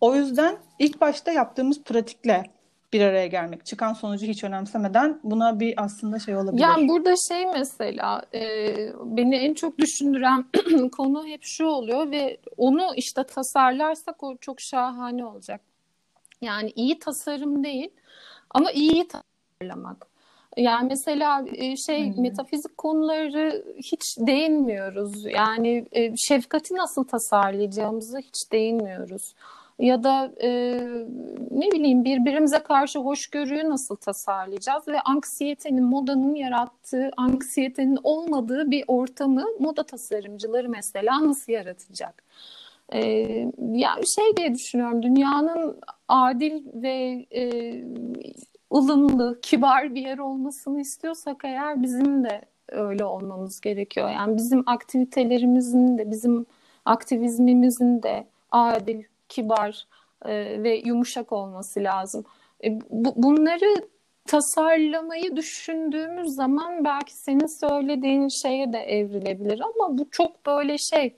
O 0.00 0.14
yüzden 0.14 0.58
ilk 0.78 1.00
başta 1.00 1.32
yaptığımız 1.32 1.82
pratikle 1.82 2.44
bir 2.92 3.00
araya 3.00 3.26
gelmek. 3.26 3.66
Çıkan 3.66 3.92
sonucu 3.92 4.26
hiç 4.26 4.44
önemsemeden 4.44 5.20
buna 5.24 5.60
bir 5.60 5.84
aslında 5.84 6.18
şey 6.18 6.36
olabilir. 6.36 6.62
Yani 6.62 6.88
burada 6.88 7.14
şey 7.28 7.46
mesela 7.46 8.22
e, 8.34 8.40
beni 9.04 9.36
en 9.36 9.54
çok 9.54 9.78
düşündüren 9.78 10.44
konu 10.92 11.26
hep 11.26 11.40
şu 11.42 11.66
oluyor 11.66 12.10
ve 12.10 12.36
onu 12.56 12.94
işte 12.96 13.24
tasarlarsak 13.24 14.22
o 14.22 14.36
çok 14.36 14.60
şahane 14.60 15.24
olacak. 15.24 15.60
Yani 16.40 16.72
iyi 16.76 16.98
tasarım 16.98 17.64
değil 17.64 17.90
ama 18.50 18.70
iyi 18.70 19.08
tasarlamak. 19.08 20.06
Yani 20.56 20.88
mesela 20.88 21.44
e, 21.54 21.76
şey 21.76 22.14
hmm. 22.14 22.22
metafizik 22.22 22.76
konuları 22.76 23.64
hiç 23.78 24.18
değinmiyoruz. 24.18 25.24
Yani 25.24 25.86
e, 25.92 26.16
şefkati 26.16 26.74
nasıl 26.74 27.04
tasarlayacağımızı 27.04 28.18
hiç 28.18 28.52
değinmiyoruz. 28.52 29.34
Ya 29.78 30.02
da 30.02 30.32
e, 30.42 30.48
ne 31.50 31.70
bileyim 31.72 32.04
birbirimize 32.04 32.58
karşı 32.58 32.98
hoşgörüyü 32.98 33.68
nasıl 33.68 33.96
tasarlayacağız 33.96 34.88
ve 34.88 35.00
anksiyetenin, 35.00 35.84
modanın 35.84 36.34
yarattığı, 36.34 37.10
anksiyetenin 37.16 37.98
olmadığı 38.02 38.70
bir 38.70 38.84
ortamı 38.88 39.44
moda 39.60 39.82
tasarımcıları 39.82 40.68
mesela 40.68 41.28
nasıl 41.28 41.52
yaratacak? 41.52 42.22
E, 42.92 43.00
ya 43.72 43.96
şey 44.16 44.36
diye 44.36 44.54
düşünüyorum 44.54 45.02
dünyanın 45.02 45.80
adil 46.08 46.62
ve 46.74 47.26
e, 47.34 47.84
ılımlı, 48.74 49.40
kibar 49.42 49.94
bir 49.94 50.02
yer 50.02 50.18
olmasını 50.18 50.80
istiyorsak 50.80 51.44
eğer 51.44 51.82
bizim 51.82 52.24
de 52.24 52.42
öyle 52.68 53.04
olmamız 53.04 53.60
gerekiyor. 53.60 54.10
Yani 54.10 54.36
bizim 54.36 54.62
aktivitelerimizin 54.66 55.98
de 55.98 56.10
bizim 56.10 56.46
aktivizmimizin 56.84 58.02
de 58.02 58.26
adil, 58.50 59.02
kibar 59.28 59.86
e, 60.24 60.62
ve 60.62 60.82
yumuşak 60.84 61.32
olması 61.32 61.80
lazım. 61.80 62.24
E, 62.64 62.80
bu, 62.90 63.12
bunları 63.16 63.88
tasarlamayı 64.26 65.36
düşündüğümüz 65.36 66.34
zaman 66.34 66.84
belki 66.84 67.14
senin 67.14 67.46
söylediğin 67.60 68.28
şeye 68.28 68.72
de 68.72 68.78
evrilebilir 68.78 69.60
ama 69.60 69.98
bu 69.98 70.10
çok 70.10 70.46
böyle 70.46 70.78
şey 70.78 71.16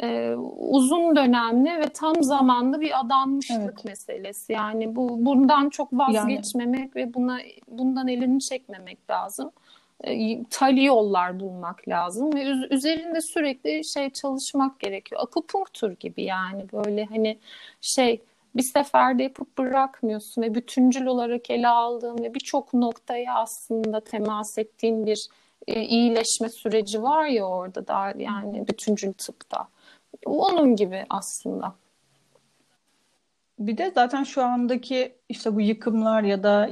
e, 0.00 0.34
uzun 0.58 1.16
dönemli 1.16 1.80
ve 1.80 1.88
tam 1.88 2.22
zamanlı 2.22 2.80
bir 2.80 3.00
adanmışlık 3.00 3.60
evet. 3.60 3.84
meselesi. 3.84 4.52
Yani 4.52 4.96
bu 4.96 5.24
bundan 5.24 5.68
çok 5.68 5.88
vazgeçmemek 5.92 6.96
yani. 6.96 7.08
ve 7.08 7.14
buna 7.14 7.38
bundan 7.68 8.08
elini 8.08 8.40
çekmemek 8.40 9.10
lazım. 9.10 9.50
E, 10.06 10.44
tali 10.50 10.84
yollar 10.84 11.40
bulmak 11.40 11.88
lazım 11.88 12.34
ve 12.34 12.44
üzerinde 12.70 13.20
sürekli 13.20 13.84
şey 13.84 14.10
çalışmak 14.10 14.80
gerekiyor. 14.80 15.20
Akupunktur 15.22 15.90
gibi 15.90 16.22
yani 16.22 16.64
böyle 16.72 17.04
hani 17.04 17.38
şey 17.80 18.20
bir 18.56 18.62
seferde 18.62 19.22
yapıp 19.22 19.58
bırakmıyorsun 19.58 20.42
ve 20.42 20.54
bütüncül 20.54 21.06
olarak 21.06 21.50
ele 21.50 21.68
aldığın 21.68 22.18
ve 22.24 22.34
birçok 22.34 22.74
noktaya 22.74 23.34
aslında 23.34 24.00
temas 24.00 24.58
ettiğin 24.58 25.06
bir 25.06 25.28
e, 25.66 25.82
iyileşme 25.82 26.48
süreci 26.48 27.02
var 27.02 27.26
ya 27.26 27.44
orada 27.44 27.86
da 27.86 28.14
yani 28.18 28.68
bütüncül 28.68 29.12
tıpta. 29.12 29.68
Onun 30.26 30.76
gibi 30.76 31.04
aslında. 31.10 31.74
Bir 33.58 33.78
de 33.78 33.92
zaten 33.94 34.24
şu 34.24 34.44
andaki 34.44 35.16
işte 35.28 35.54
bu 35.54 35.60
yıkımlar 35.60 36.22
ya 36.22 36.42
da 36.42 36.70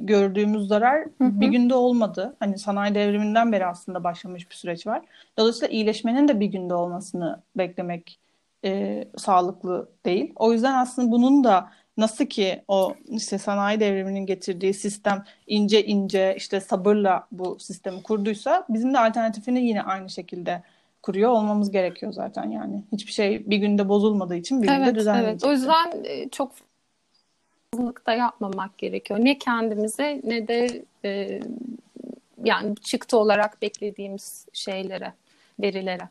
gördüğümüz 0.00 0.68
zarar 0.68 1.04
hı 1.18 1.24
hı. 1.24 1.40
bir 1.40 1.48
günde 1.48 1.74
olmadı. 1.74 2.36
Hani 2.40 2.58
sanayi 2.58 2.94
devriminden 2.94 3.52
beri 3.52 3.66
aslında 3.66 4.04
başlamış 4.04 4.50
bir 4.50 4.54
süreç 4.54 4.86
var. 4.86 5.02
Dolayısıyla 5.38 5.68
iyileşmenin 5.68 6.28
de 6.28 6.40
bir 6.40 6.46
günde 6.46 6.74
olmasını 6.74 7.42
beklemek 7.56 8.18
e, 8.64 9.04
sağlıklı 9.16 9.88
değil. 10.06 10.32
O 10.36 10.52
yüzden 10.52 10.74
aslında 10.74 11.10
bunun 11.10 11.44
da 11.44 11.70
nasıl 11.96 12.26
ki 12.26 12.62
o 12.68 12.94
işte 13.10 13.38
sanayi 13.38 13.80
devriminin 13.80 14.26
getirdiği 14.26 14.74
sistem 14.74 15.24
ince 15.46 15.84
ince 15.86 16.34
işte 16.36 16.60
sabırla 16.60 17.26
bu 17.32 17.58
sistemi 17.58 18.02
kurduysa 18.02 18.66
bizim 18.68 18.94
de 18.94 18.98
alternatifini 18.98 19.66
yine 19.66 19.82
aynı 19.82 20.10
şekilde 20.10 20.62
kuruyor 21.06 21.30
olmamız 21.30 21.70
gerekiyor 21.70 22.12
zaten 22.12 22.50
yani. 22.50 22.82
Hiçbir 22.92 23.12
şey 23.12 23.50
bir 23.50 23.56
günde 23.56 23.88
bozulmadığı 23.88 24.36
için 24.36 24.62
bir 24.62 24.68
evet, 24.68 24.78
günde 24.78 24.94
düzenlenecek. 24.94 25.30
Evet. 25.30 25.44
O 25.44 25.52
yüzden 25.52 26.04
e, 26.04 26.28
çok 26.28 26.52
da 28.06 28.12
yapmamak 28.12 28.78
gerekiyor. 28.78 29.20
Ne 29.22 29.38
kendimize 29.38 30.20
ne 30.24 30.48
de 30.48 30.82
e, 31.04 31.40
yani 32.44 32.76
çıktı 32.76 33.18
olarak 33.18 33.62
beklediğimiz 33.62 34.46
şeylere, 34.52 35.12
verilere. 35.60 36.08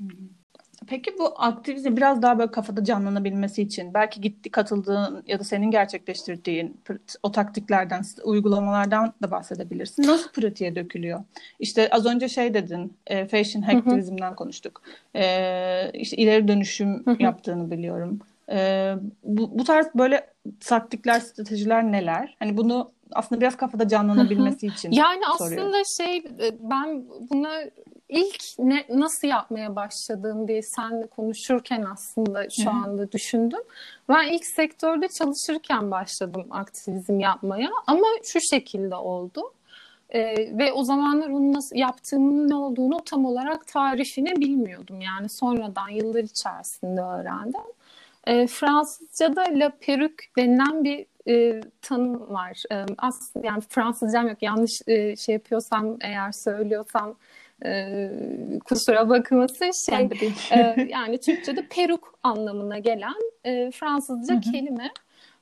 Hı 0.00 0.04
hı. 0.04 0.43
Peki 0.86 1.18
bu 1.18 1.34
aktivizm 1.36 1.96
biraz 1.96 2.22
daha 2.22 2.38
böyle 2.38 2.50
kafada 2.50 2.84
canlanabilmesi 2.84 3.62
için 3.62 3.94
belki 3.94 4.20
gitti 4.20 4.50
katıldığın 4.50 5.22
ya 5.26 5.40
da 5.40 5.44
senin 5.44 5.70
gerçekleştirdiğin 5.70 6.76
o 7.22 7.32
taktiklerden, 7.32 8.02
uygulamalardan 8.24 9.12
da 9.22 9.30
bahsedebilirsin. 9.30 10.02
Nasıl 10.02 10.30
pratiğe 10.30 10.76
dökülüyor? 10.76 11.20
İşte 11.60 11.88
az 11.90 12.06
önce 12.06 12.28
şey 12.28 12.54
dedin, 12.54 12.92
e, 13.06 13.26
fashion 13.26 13.62
hacktivizmden 13.62 14.34
konuştuk. 14.34 14.82
E, 15.14 15.90
işte 15.94 16.16
ileri 16.16 16.48
dönüşüm 16.48 17.04
yaptığını 17.18 17.70
biliyorum. 17.70 18.18
E, 18.50 18.94
bu, 19.24 19.58
bu 19.58 19.64
tarz 19.64 19.86
böyle 19.94 20.26
taktikler, 20.60 21.20
stratejiler 21.20 21.92
neler? 21.92 22.36
Hani 22.38 22.56
bunu 22.56 22.90
aslında 23.12 23.40
biraz 23.40 23.56
kafada 23.56 23.88
canlanabilmesi 23.88 24.66
için 24.66 24.90
Yani 24.90 25.20
aslında 25.34 25.50
soruyorum. 25.50 25.84
şey 25.96 26.16
e, 26.16 26.56
ben 26.70 27.04
buna 27.30 27.50
ilk 28.14 28.42
ne 28.58 28.84
nasıl 28.88 29.28
yapmaya 29.28 29.76
başladığım 29.76 30.48
diye 30.48 30.62
senle 30.62 31.06
konuşurken 31.06 31.86
aslında 31.92 32.50
şu 32.50 32.70
anda 32.70 33.12
düşündüm. 33.12 33.60
Ben 34.08 34.32
ilk 34.32 34.46
sektörde 34.46 35.08
çalışırken 35.08 35.90
başladım 35.90 36.46
aktivizm 36.50 37.20
yapmaya 37.20 37.70
ama 37.86 38.06
şu 38.24 38.38
şekilde 38.40 38.96
oldu. 38.96 39.52
Ee, 40.10 40.58
ve 40.58 40.72
o 40.72 40.84
zamanlar 40.84 41.28
onu 41.28 41.52
nasıl 41.52 41.76
yaptığımın 41.76 42.48
ne 42.48 42.54
olduğunu 42.54 43.04
tam 43.04 43.24
olarak 43.24 43.66
tarifini 43.66 44.36
bilmiyordum. 44.36 45.00
Yani 45.00 45.28
sonradan 45.28 45.88
yıllar 45.88 46.22
içerisinde 46.24 47.00
öğrendim. 47.00 47.60
Ee, 48.26 48.46
Fransızca'da 48.46 49.42
la 49.42 49.72
peruk 49.80 50.14
denilen 50.36 50.84
bir 50.84 51.06
e, 51.28 51.60
tanım 51.82 52.34
var. 52.34 52.62
E, 52.72 52.84
aslında 52.98 53.46
yani 53.46 53.62
Fransızcam 53.68 54.28
yok. 54.28 54.42
Yanlış 54.42 54.72
e, 54.86 55.16
şey 55.16 55.32
yapıyorsam 55.32 55.96
eğer 56.00 56.32
söylüyorsam 56.32 57.14
e, 57.64 58.10
kusura 58.64 59.08
bakmasın 59.08 59.70
şey 59.70 60.08
e, 60.50 60.86
yani 60.90 61.18
Türkçe'de 61.20 61.66
peruk 61.70 62.18
anlamına 62.22 62.78
gelen 62.78 63.14
e, 63.44 63.70
Fransızca 63.70 64.34
Hı-hı. 64.34 64.40
kelime. 64.40 64.90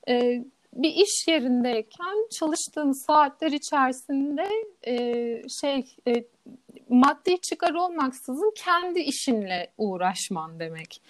E, 0.09 0.43
bir 0.75 0.89
iş 0.89 1.27
yerindeyken 1.27 2.29
çalıştığım 2.31 2.93
saatler 2.93 3.51
içerisinde 3.51 4.47
e, 4.87 4.95
şey 5.61 5.95
e, 6.07 6.23
maddi 6.89 7.41
çıkar 7.41 7.73
olmaksızın 7.73 8.53
kendi 8.57 8.99
işinle 8.99 9.71
uğraşman 9.77 10.59
demek. 10.59 11.01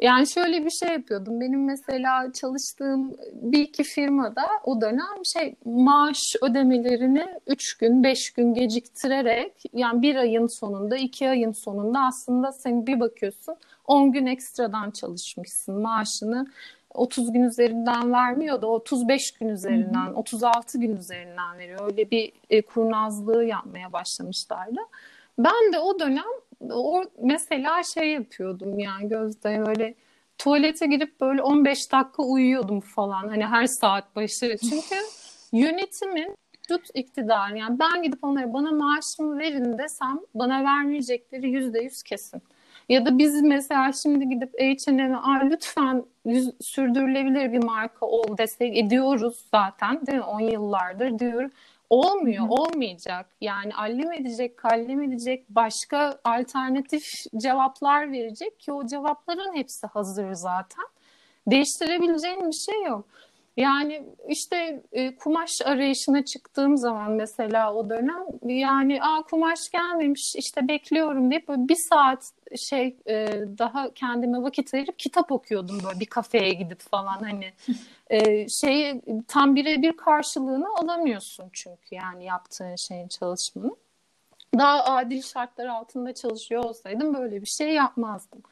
Yani 0.00 0.28
şöyle 0.28 0.64
bir 0.64 0.70
şey 0.70 0.88
yapıyordum. 0.88 1.40
Benim 1.40 1.64
mesela 1.64 2.32
çalıştığım 2.32 3.16
bir 3.32 3.58
iki 3.58 3.84
firmada 3.84 4.46
o 4.64 4.80
dönem 4.80 5.24
şey 5.32 5.54
maaş 5.64 6.20
ödemelerini 6.42 7.26
3 7.46 7.78
gün 7.78 8.04
5 8.04 8.30
gün 8.30 8.54
geciktirerek 8.54 9.52
yani 9.72 10.02
bir 10.02 10.16
ayın 10.16 10.60
sonunda 10.60 10.96
iki 10.96 11.28
ayın 11.28 11.52
sonunda 11.52 11.98
aslında 12.00 12.52
sen 12.52 12.86
bir 12.86 13.00
bakıyorsun 13.00 13.54
10 13.86 14.12
gün 14.12 14.26
ekstradan 14.26 14.90
çalışmışsın 14.90 15.80
maaşını 15.80 16.46
30 16.94 17.32
gün 17.32 17.42
üzerinden 17.42 18.12
vermiyor 18.12 18.62
da 18.62 18.66
35 18.66 19.30
gün 19.30 19.48
üzerinden, 19.48 20.06
Hı-hı. 20.06 20.14
36 20.14 20.78
gün 20.78 20.96
üzerinden 20.96 21.58
veriyor. 21.58 21.90
Öyle 21.90 22.10
bir 22.10 22.32
e, 22.50 22.62
kurnazlığı 22.62 23.44
yapmaya 23.44 23.92
başlamışlardı. 23.92 24.80
Ben 25.38 25.72
de 25.72 25.78
o 25.78 26.00
dönem 26.00 26.24
o 26.70 27.04
mesela 27.22 27.80
şey 27.94 28.12
yapıyordum 28.12 28.78
yani 28.78 29.08
Gözde 29.08 29.66
böyle 29.66 29.94
tuvalete 30.38 30.86
girip 30.86 31.20
böyle 31.20 31.42
15 31.42 31.92
dakika 31.92 32.22
uyuyordum 32.22 32.80
falan 32.80 33.28
hani 33.28 33.46
her 33.46 33.66
saat 33.66 34.16
başı. 34.16 34.56
Çünkü 34.70 34.96
yönetimin 35.52 36.36
tut 36.68 36.86
iktidar 36.94 37.50
yani 37.50 37.78
ben 37.78 38.02
gidip 38.02 38.24
onlara 38.24 38.52
bana 38.52 38.70
maaşımı 38.70 39.38
verin 39.38 39.78
desem 39.78 40.20
bana 40.34 40.64
vermeyecekleri 40.64 41.50
yüzde 41.50 41.80
yüz 41.80 42.02
kesin. 42.02 42.42
Ya 42.88 43.06
da 43.06 43.18
biz 43.18 43.42
mesela 43.42 43.92
şimdi 43.92 44.28
gidip 44.28 44.60
H&M'e 44.60 45.50
lütfen 45.50 46.04
yüz, 46.24 46.50
sürdürülebilir 46.60 47.52
bir 47.52 47.64
marka 47.64 48.06
ol 48.06 48.38
desek 48.38 48.76
ediyoruz 48.76 49.44
zaten 49.50 50.06
değil 50.06 50.18
mi? 50.18 50.24
10 50.24 50.40
yıllardır 50.40 51.18
diyor. 51.18 51.50
Olmuyor, 51.90 52.44
Hı. 52.44 52.52
olmayacak. 52.52 53.26
Yani 53.40 53.74
allem 53.74 54.12
edecek, 54.12 54.56
kallem 54.56 55.02
edecek, 55.02 55.44
başka 55.50 56.18
alternatif 56.24 57.24
cevaplar 57.36 58.12
verecek 58.12 58.60
ki 58.60 58.72
o 58.72 58.86
cevapların 58.86 59.54
hepsi 59.54 59.86
hazır 59.86 60.32
zaten. 60.32 60.84
Değiştirebileceğin 61.46 62.46
bir 62.46 62.52
şey 62.52 62.82
yok. 62.82 63.04
Yani 63.56 64.02
işte 64.28 64.82
e, 64.92 65.16
kumaş 65.16 65.50
arayışına 65.64 66.24
çıktığım 66.24 66.76
zaman 66.76 67.12
mesela 67.12 67.74
o 67.74 67.90
dönem 67.90 68.24
yani 68.44 69.02
Aa, 69.02 69.22
kumaş 69.22 69.70
gelmemiş 69.72 70.34
işte 70.36 70.68
bekliyorum 70.68 71.30
deyip 71.30 71.48
böyle 71.48 71.68
bir 71.68 71.76
saat 71.88 72.32
şey 72.56 72.96
e, 73.06 73.28
daha 73.58 73.94
kendime 73.94 74.42
vakit 74.42 74.74
ayırıp 74.74 74.98
kitap 74.98 75.32
okuyordum 75.32 75.78
böyle 75.84 76.00
bir 76.00 76.06
kafeye 76.06 76.52
gidip 76.52 76.80
falan 76.80 77.18
hani 77.22 77.52
e, 78.10 78.48
şeyi 78.48 79.02
tam 79.28 79.56
birebir 79.56 79.92
karşılığını 79.92 80.66
alamıyorsun 80.76 81.50
çünkü 81.52 81.94
yani 81.94 82.24
yaptığın 82.24 82.76
şeyin 82.76 83.08
çalışmanın. 83.08 83.76
Daha 84.58 84.84
adil 84.84 85.22
şartlar 85.22 85.66
altında 85.66 86.14
çalışıyor 86.14 86.64
olsaydım 86.64 87.14
böyle 87.14 87.40
bir 87.40 87.46
şey 87.46 87.68
yapmazdım 87.74 88.42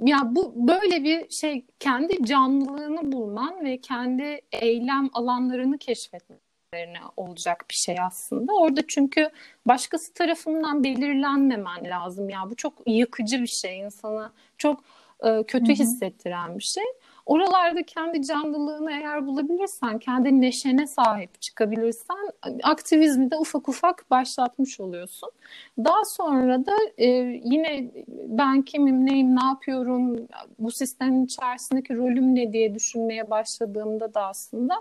ya 0.00 0.18
bu 0.24 0.68
böyle 0.68 1.04
bir 1.04 1.30
şey 1.30 1.64
kendi 1.80 2.24
canlılığını 2.24 3.12
bulman 3.12 3.64
ve 3.64 3.80
kendi 3.80 4.40
eylem 4.52 5.10
alanlarını 5.12 5.78
keşfetmelerine 5.78 7.00
olacak 7.16 7.64
bir 7.70 7.74
şey 7.74 7.96
aslında. 8.00 8.52
Orada 8.52 8.80
çünkü 8.88 9.30
başkası 9.66 10.14
tarafından 10.14 10.84
belirlenmemen 10.84 11.84
lazım 11.84 12.28
ya 12.28 12.50
bu 12.50 12.56
çok 12.56 12.74
yıkıcı 12.86 13.42
bir 13.42 13.46
şey 13.46 13.78
insana 13.78 14.32
çok 14.58 14.84
e, 15.24 15.42
kötü 15.46 15.72
hissettiren 15.72 16.58
bir 16.58 16.64
şey. 16.64 16.84
Oralarda 17.28 17.82
kendi 17.82 18.22
canlılığını 18.22 18.92
eğer 18.92 19.26
bulabilirsen, 19.26 19.98
kendi 19.98 20.40
neşene 20.40 20.86
sahip 20.86 21.40
çıkabilirsen 21.40 22.32
aktivizmi 22.62 23.30
de 23.30 23.36
ufak 23.36 23.68
ufak 23.68 24.10
başlatmış 24.10 24.80
oluyorsun. 24.80 25.30
Daha 25.78 26.04
sonra 26.04 26.66
da 26.66 26.72
e, 26.98 27.06
yine 27.44 27.90
ben 28.08 28.62
kimim, 28.62 29.06
neyim, 29.06 29.36
ne 29.36 29.44
yapıyorum, 29.44 30.16
bu 30.58 30.70
sistemin 30.70 31.24
içerisindeki 31.24 31.96
rolüm 31.96 32.34
ne 32.34 32.52
diye 32.52 32.74
düşünmeye 32.74 33.30
başladığımda 33.30 34.14
da 34.14 34.26
aslında 34.26 34.74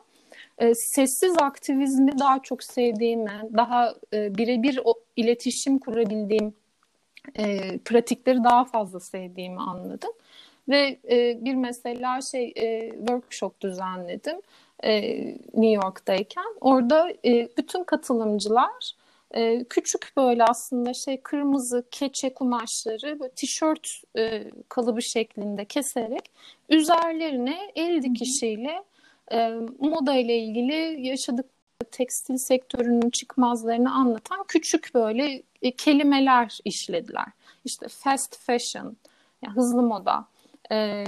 e, 0.58 0.74
sessiz 0.76 1.38
aktivizmi 1.38 2.20
daha 2.20 2.42
çok 2.42 2.64
sevdiğimi, 2.64 3.42
daha 3.58 3.94
e, 4.14 4.36
birebir 4.38 4.80
iletişim 5.16 5.80
kurabildiğim 5.80 6.54
e, 7.36 7.78
pratikleri 7.78 8.44
daha 8.44 8.66
fazla 8.66 9.00
sevdiğimi 9.00 9.60
anladım. 9.60 10.12
Ve 10.70 11.00
e, 11.10 11.46
bir 11.46 11.56
mesela 11.56 12.22
şey 12.22 12.54
e, 12.56 12.92
workshop 12.98 13.62
düzenledim 13.62 14.42
e, 14.84 15.02
New 15.54 15.86
York'tayken. 15.86 16.56
Orada 16.62 17.10
e, 17.26 17.50
bütün 17.58 17.84
katılımcılar 17.84 18.94
e, 19.32 19.64
küçük 19.64 20.14
böyle 20.18 20.44
aslında 20.44 20.94
şey 20.94 21.22
kırmızı 21.22 21.84
keçe 21.92 22.34
kumaşları 22.34 23.20
böyle 23.20 23.32
tişört 23.32 24.02
e, 24.18 24.44
kalıbı 24.70 25.02
şeklinde 25.02 25.66
keserek 25.66 26.32
üzerlerine 26.70 27.72
el 27.76 28.04
dikişiyle 28.04 28.84
e, 29.32 29.50
moda 29.80 30.16
ile 30.16 30.38
ilgili 30.38 31.08
yaşadık 31.08 31.46
tekstil 31.92 32.38
sektörünün 32.38 33.10
çıkmazlarını 33.10 33.94
anlatan 33.94 34.46
küçük 34.48 34.92
böyle 34.94 35.44
e, 35.62 35.72
kelimeler 35.72 36.60
işlediler. 36.66 37.28
İşte 37.66 37.88
fast 37.88 38.38
fashion, 38.38 38.98
yani 39.42 39.56
hızlı 39.56 39.82
moda, 39.82 40.28
e, 40.72 41.06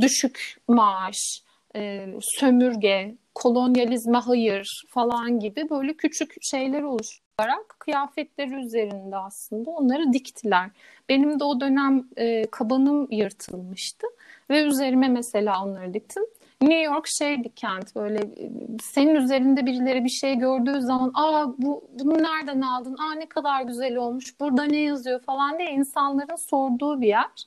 düşük 0.00 0.56
maaş, 0.68 1.42
e, 1.76 2.06
sömürge, 2.20 3.14
kolonyalizme 3.34 4.18
hayır 4.18 4.84
falan 4.88 5.38
gibi 5.40 5.70
böyle 5.70 5.94
küçük 5.94 6.34
şeyler 6.42 6.82
oluşturarak 6.82 7.76
kıyafetleri 7.78 8.54
üzerinde 8.54 9.16
aslında 9.16 9.70
onları 9.70 10.12
diktiler. 10.12 10.70
Benim 11.08 11.40
de 11.40 11.44
o 11.44 11.60
dönem 11.60 12.04
e, 12.16 12.46
kabanım 12.50 13.08
yırtılmıştı 13.10 14.06
ve 14.50 14.62
üzerime 14.62 15.08
mesela 15.08 15.64
onları 15.64 15.94
diktim. 15.94 16.22
New 16.62 16.82
York 16.82 17.06
şey 17.18 17.44
bir 17.44 17.48
kent 17.48 17.96
böyle 17.96 18.20
senin 18.82 19.14
üzerinde 19.14 19.66
birileri 19.66 20.04
bir 20.04 20.10
şey 20.10 20.34
gördüğü 20.34 20.80
zaman 20.80 21.10
aa 21.14 21.46
bu 21.58 21.84
bunu 21.98 22.22
nereden 22.22 22.60
aldın? 22.60 22.96
Aa 22.98 23.14
ne 23.14 23.26
kadar 23.26 23.62
güzel 23.62 23.96
olmuş. 23.96 24.40
Burada 24.40 24.64
ne 24.64 24.76
yazıyor 24.76 25.20
falan 25.20 25.58
diye 25.58 25.70
insanların 25.70 26.36
sorduğu 26.50 27.00
bir 27.00 27.08
yer. 27.08 27.46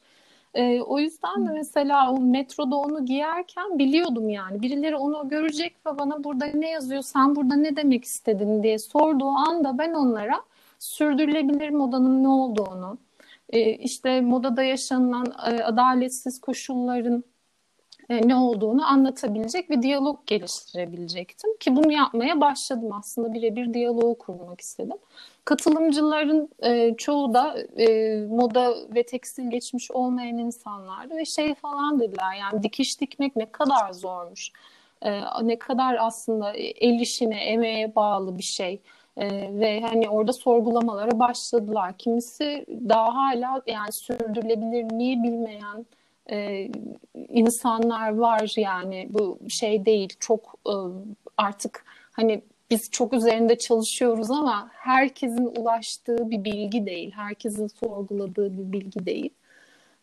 E, 0.55 0.81
o 0.81 0.99
yüzden 0.99 1.47
de 1.47 1.51
mesela 1.51 2.11
o 2.11 2.19
metroda 2.19 2.75
onu 2.75 3.05
giyerken 3.05 3.79
biliyordum 3.79 4.29
yani. 4.29 4.61
Birileri 4.61 4.95
onu 4.95 5.29
görecek 5.29 5.75
ve 5.87 5.99
bana 5.99 6.23
burada 6.23 6.45
ne 6.45 6.69
yazıyor, 6.69 7.01
sen 7.01 7.35
burada 7.35 7.55
ne 7.55 7.75
demek 7.75 8.05
istedin? 8.05 8.63
diye 8.63 8.79
sorduğu 8.79 9.29
anda 9.29 9.77
ben 9.77 9.93
onlara 9.93 10.41
sürdürülebilir 10.79 11.69
modanın 11.69 12.23
ne 12.23 12.27
olduğunu, 12.27 12.97
e, 13.49 13.73
işte 13.73 14.21
modada 14.21 14.63
yaşanılan 14.63 15.25
e, 15.47 15.63
adaletsiz 15.63 16.41
koşulların 16.41 17.23
e, 18.09 18.27
ne 18.27 18.35
olduğunu 18.35 18.85
anlatabilecek 18.85 19.69
bir 19.69 19.81
diyalog 19.81 20.19
geliştirebilecektim. 20.27 21.57
Ki 21.57 21.75
bunu 21.75 21.91
yapmaya 21.91 22.41
başladım 22.41 22.93
aslında 22.99 23.33
birebir 23.33 23.73
diyaloğu 23.73 24.17
kurmak 24.17 24.61
istedim. 24.61 24.97
Katılımcıların 25.45 26.49
e, 26.63 26.95
çoğu 26.97 27.33
da 27.33 27.57
e, 27.77 28.17
moda 28.29 28.75
ve 28.95 29.03
tekstil 29.03 29.49
geçmiş 29.51 29.91
olmayan 29.91 30.37
insanlardı 30.37 31.15
ve 31.15 31.25
şey 31.25 31.55
falan 31.55 31.99
dediler 31.99 32.35
yani 32.39 32.63
dikiş 32.63 33.01
dikmek 33.01 33.35
ne 33.35 33.51
kadar 33.51 33.93
zormuş. 33.93 34.51
E, 35.01 35.21
ne 35.41 35.59
kadar 35.59 35.97
aslında 35.99 36.53
el 36.55 36.99
işine, 36.99 37.43
emeğe 37.43 37.95
bağlı 37.95 38.37
bir 38.37 38.43
şey. 38.43 38.81
Ee, 39.17 39.49
ve 39.59 39.81
hani 39.81 40.09
orada 40.09 40.33
sorgulamalara 40.33 41.19
başladılar. 41.19 41.97
Kimisi 41.97 42.65
daha 42.69 43.15
hala 43.15 43.61
yani 43.67 43.91
sürdürülebilirliği 43.91 45.23
bilmeyen 45.23 45.85
e, 46.31 46.69
insanlar 47.29 48.15
var 48.15 48.53
yani 48.57 49.07
bu 49.09 49.39
şey 49.49 49.85
değil 49.85 50.09
çok 50.19 50.55
e, 50.67 50.73
artık 51.37 51.85
hani 52.11 52.41
biz 52.71 52.91
çok 52.91 53.13
üzerinde 53.13 53.57
çalışıyoruz 53.57 54.31
ama 54.31 54.69
herkesin 54.73 55.45
ulaştığı 55.45 56.31
bir 56.31 56.43
bilgi 56.43 56.85
değil, 56.85 57.11
herkesin 57.11 57.67
sorguladığı 57.67 58.57
bir 58.57 58.71
bilgi 58.71 59.05
değil. 59.05 59.29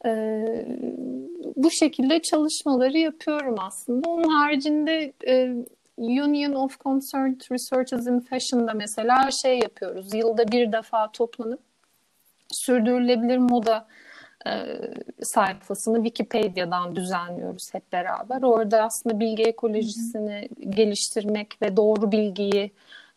Ee, 0.07 0.67
bu 1.57 1.71
şekilde 1.71 2.23
çalışmaları 2.23 2.99
yapıyorum 2.99 3.55
aslında. 3.59 4.09
Onun 4.09 4.29
haricinde 4.29 5.13
e, 5.27 5.55
Union 5.97 6.53
of 6.53 6.81
Concerned 6.81 7.41
Researchers 7.53 8.07
in 8.07 8.21
Fashion'da 8.21 8.75
mesela 8.75 9.31
şey 9.31 9.59
yapıyoruz. 9.59 10.15
Yılda 10.15 10.49
bir 10.53 10.73
defa 10.73 11.13
toplanıp 11.13 11.61
sürdürülebilir 12.51 13.39
moda 13.39 13.87
e, 14.47 14.53
sayfasını 15.23 15.97
Wikipedia'dan 15.97 16.97
düzenliyoruz 16.97 17.75
hep 17.75 17.93
beraber. 17.93 18.43
Orada 18.43 18.83
aslında 18.83 19.21
bilgi 19.21 19.43
ekolojisini 19.43 20.49
geliştirmek 20.71 21.63
ve 21.63 21.77
doğru 21.77 22.13
bilgiyi 22.13 22.73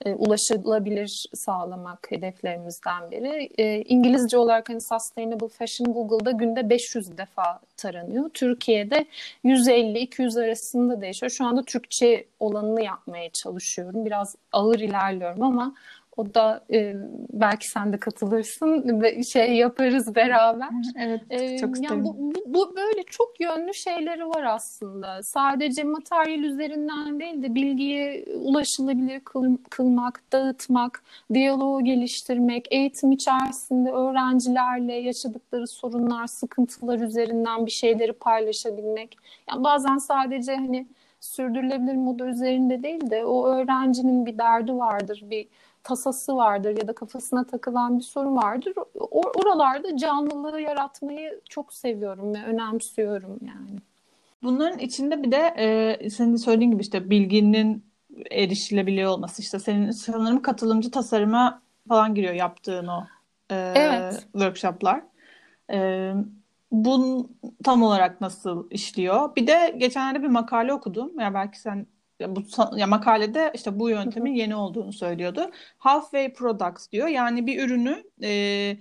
e, 0.05 0.13
ulaşılabilir 0.13 1.25
sağlamak 1.33 2.11
hedeflerimizden 2.11 3.11
biri. 3.11 3.49
E, 3.57 3.81
İngilizce 3.81 4.38
olarak 4.38 4.69
hani 4.69 4.81
Sustainable 4.81 5.47
Fashion 5.47 5.93
Google'da 5.93 6.31
günde 6.31 6.69
500 6.69 7.17
defa 7.17 7.59
taranıyor. 7.77 8.29
Türkiye'de 8.29 9.05
150-200 9.45 10.45
arasında 10.45 11.01
değişiyor. 11.01 11.29
Şu 11.29 11.45
anda 11.45 11.63
Türkçe 11.63 12.25
olanını 12.39 12.83
yapmaya 12.83 13.29
çalışıyorum. 13.29 14.05
Biraz 14.05 14.35
ağır 14.51 14.79
ilerliyorum 14.79 15.43
ama 15.43 15.75
o 16.17 16.34
da 16.34 16.63
e, 16.73 16.95
belki 17.34 17.69
sen 17.69 17.93
de 17.93 17.97
katılırsın 17.97 19.01
ve 19.01 19.23
şey 19.23 19.54
yaparız 19.54 20.15
beraber. 20.15 20.69
Evet, 20.99 21.21
e, 21.30 21.58
çok 21.58 21.75
isterim. 21.75 22.04
Yani 22.04 22.04
bu, 22.04 22.17
bu, 22.17 22.43
bu 22.45 22.75
böyle 22.75 23.04
çok 23.04 23.39
yönlü 23.39 23.73
şeyleri 23.73 24.28
var 24.28 24.43
aslında. 24.43 25.23
Sadece 25.23 25.84
materyal 25.84 26.39
üzerinden 26.39 27.19
değil 27.19 27.43
de 27.43 27.56
bilgiye 27.56 28.25
ulaşılabilir 28.36 29.19
kıl, 29.19 29.58
kılmak, 29.69 30.23
dağıtmak, 30.32 31.04
diyaloğu 31.34 31.84
geliştirmek, 31.84 32.67
eğitim 32.71 33.12
içerisinde 33.12 33.91
öğrencilerle 33.91 34.93
yaşadıkları 34.93 35.67
sorunlar, 35.67 36.28
sıkıntılar 36.28 36.99
üzerinden 36.99 37.65
bir 37.65 37.71
şeyleri 37.71 38.13
paylaşabilmek. 38.13 39.17
Yani 39.49 39.63
bazen 39.63 39.97
sadece 39.97 40.56
hani 40.56 40.88
sürdürülebilir 41.19 41.95
moda 41.95 42.25
üzerinde 42.25 42.84
değil 42.84 43.10
de 43.10 43.25
o 43.25 43.47
öğrencinin 43.47 44.25
bir 44.25 44.38
derdi 44.38 44.73
vardır, 44.73 45.23
bir 45.23 45.47
tasası 45.86 46.36
vardır 46.36 46.78
ya 46.78 46.88
da 46.88 46.95
kafasına 46.95 47.43
takılan 47.48 48.00
bir 48.00 48.04
sorun 48.04 48.36
vardır. 48.36 48.74
Or- 48.95 49.41
oralarda 49.41 49.98
canlılığı 49.98 50.62
yaratmayı 50.62 51.41
çok 51.50 51.74
seviyorum 51.74 52.34
ve 52.34 52.43
önemsiyorum 52.43 53.39
yani. 53.41 53.80
Bunların 54.43 54.80
içinde 54.80 55.24
bir 55.24 55.32
de 55.32 55.54
e, 55.58 56.10
senin 56.10 56.34
de 56.34 56.38
söylediğin 56.38 56.71
gibi 56.71 56.82
işte 56.82 57.10
bilginin 57.10 57.86
erişilebiliyor 58.32 59.12
olması 59.12 59.41
işte 59.41 59.60
senin 59.60 59.91
sanırım 59.91 60.41
katılımcı 60.41 60.91
tasarıma 60.91 61.62
falan 61.88 62.15
giriyor 62.15 62.34
yaptığın 62.34 62.88
o 62.88 63.08
e, 63.52 63.56
evet. 63.76 64.28
workshoplar. 64.32 65.02
E, 65.71 66.12
bu 66.71 67.28
tam 67.63 67.84
olarak 67.84 68.21
nasıl 68.21 68.67
işliyor? 68.71 69.36
Bir 69.36 69.48
de 69.48 69.76
geçenlerde 69.78 70.24
bir 70.24 70.28
makale 70.28 70.74
okudum. 70.74 71.19
Ya 71.19 71.34
belki 71.34 71.60
sen 71.60 71.88
bu 72.21 72.41
ya 72.78 72.88
makalede 72.88 73.51
işte 73.54 73.80
bu 73.80 73.89
yöntemin 73.89 74.36
yeni 74.36 74.56
olduğunu 74.56 74.93
söylüyordu. 74.93 75.51
Halfway 75.78 76.34
products 76.34 76.91
diyor. 76.91 77.08
Yani 77.08 77.47
bir 77.47 77.63
ürünü 77.63 78.04
e, 78.23 78.78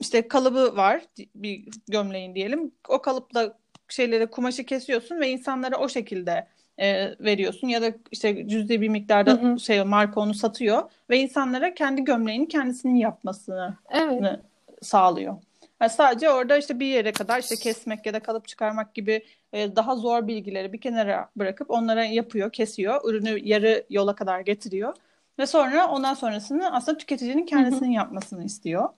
işte 0.00 0.28
kalıbı 0.28 0.76
var 0.76 1.02
bir 1.34 1.68
gömleğin 1.88 2.34
diyelim. 2.34 2.72
O 2.88 3.02
kalıpla 3.02 3.54
şeyleri 3.88 4.26
kumaşı 4.26 4.64
kesiyorsun 4.64 5.20
ve 5.20 5.30
insanlara 5.30 5.76
o 5.76 5.88
şekilde 5.88 6.46
e, 6.78 7.14
veriyorsun 7.20 7.68
ya 7.68 7.82
da 7.82 7.92
işte 8.12 8.48
cüzdi 8.48 8.80
bir 8.80 8.88
miktarda 8.88 9.32
hı 9.32 9.52
hı. 9.52 9.60
şey 9.60 9.82
marka 9.84 10.20
onu 10.20 10.34
satıyor 10.34 10.90
ve 11.10 11.18
insanlara 11.18 11.74
kendi 11.74 12.04
gömleğini 12.04 12.48
kendisinin 12.48 12.94
yapmasını 12.94 13.76
evet. 13.90 14.40
sağlıyor. 14.82 15.36
Yani 15.80 15.90
sadece 15.90 16.30
orada 16.30 16.56
işte 16.56 16.80
bir 16.80 16.86
yere 16.86 17.12
kadar 17.12 17.40
işte 17.40 17.56
kesmek 17.56 18.06
ya 18.06 18.14
da 18.14 18.20
kalıp 18.20 18.48
çıkarmak 18.48 18.94
gibi 18.94 19.24
e, 19.52 19.76
daha 19.76 19.96
zor 19.96 20.26
bilgileri 20.26 20.72
bir 20.72 20.80
kenara 20.80 21.30
bırakıp 21.36 21.70
onlara 21.70 22.04
yapıyor, 22.04 22.52
kesiyor. 22.52 23.00
Ürünü 23.10 23.38
yarı 23.48 23.86
yola 23.90 24.14
kadar 24.14 24.40
getiriyor. 24.40 24.94
Ve 25.38 25.46
sonra 25.46 25.88
ondan 25.88 26.14
sonrasını 26.14 26.74
aslında 26.74 26.98
tüketicinin 26.98 27.46
kendisinin 27.46 27.90
yapmasını 27.90 28.44
istiyor. 28.44 28.88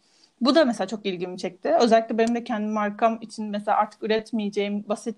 Bu 0.40 0.54
da 0.54 0.64
mesela 0.64 0.88
çok 0.88 1.06
ilgimi 1.06 1.38
çekti. 1.38 1.74
Özellikle 1.80 2.18
benim 2.18 2.34
de 2.34 2.44
kendi 2.44 2.66
markam 2.66 3.18
için 3.20 3.46
mesela 3.46 3.76
artık 3.76 4.02
üretmeyeceğim 4.02 4.84
basit 4.88 5.16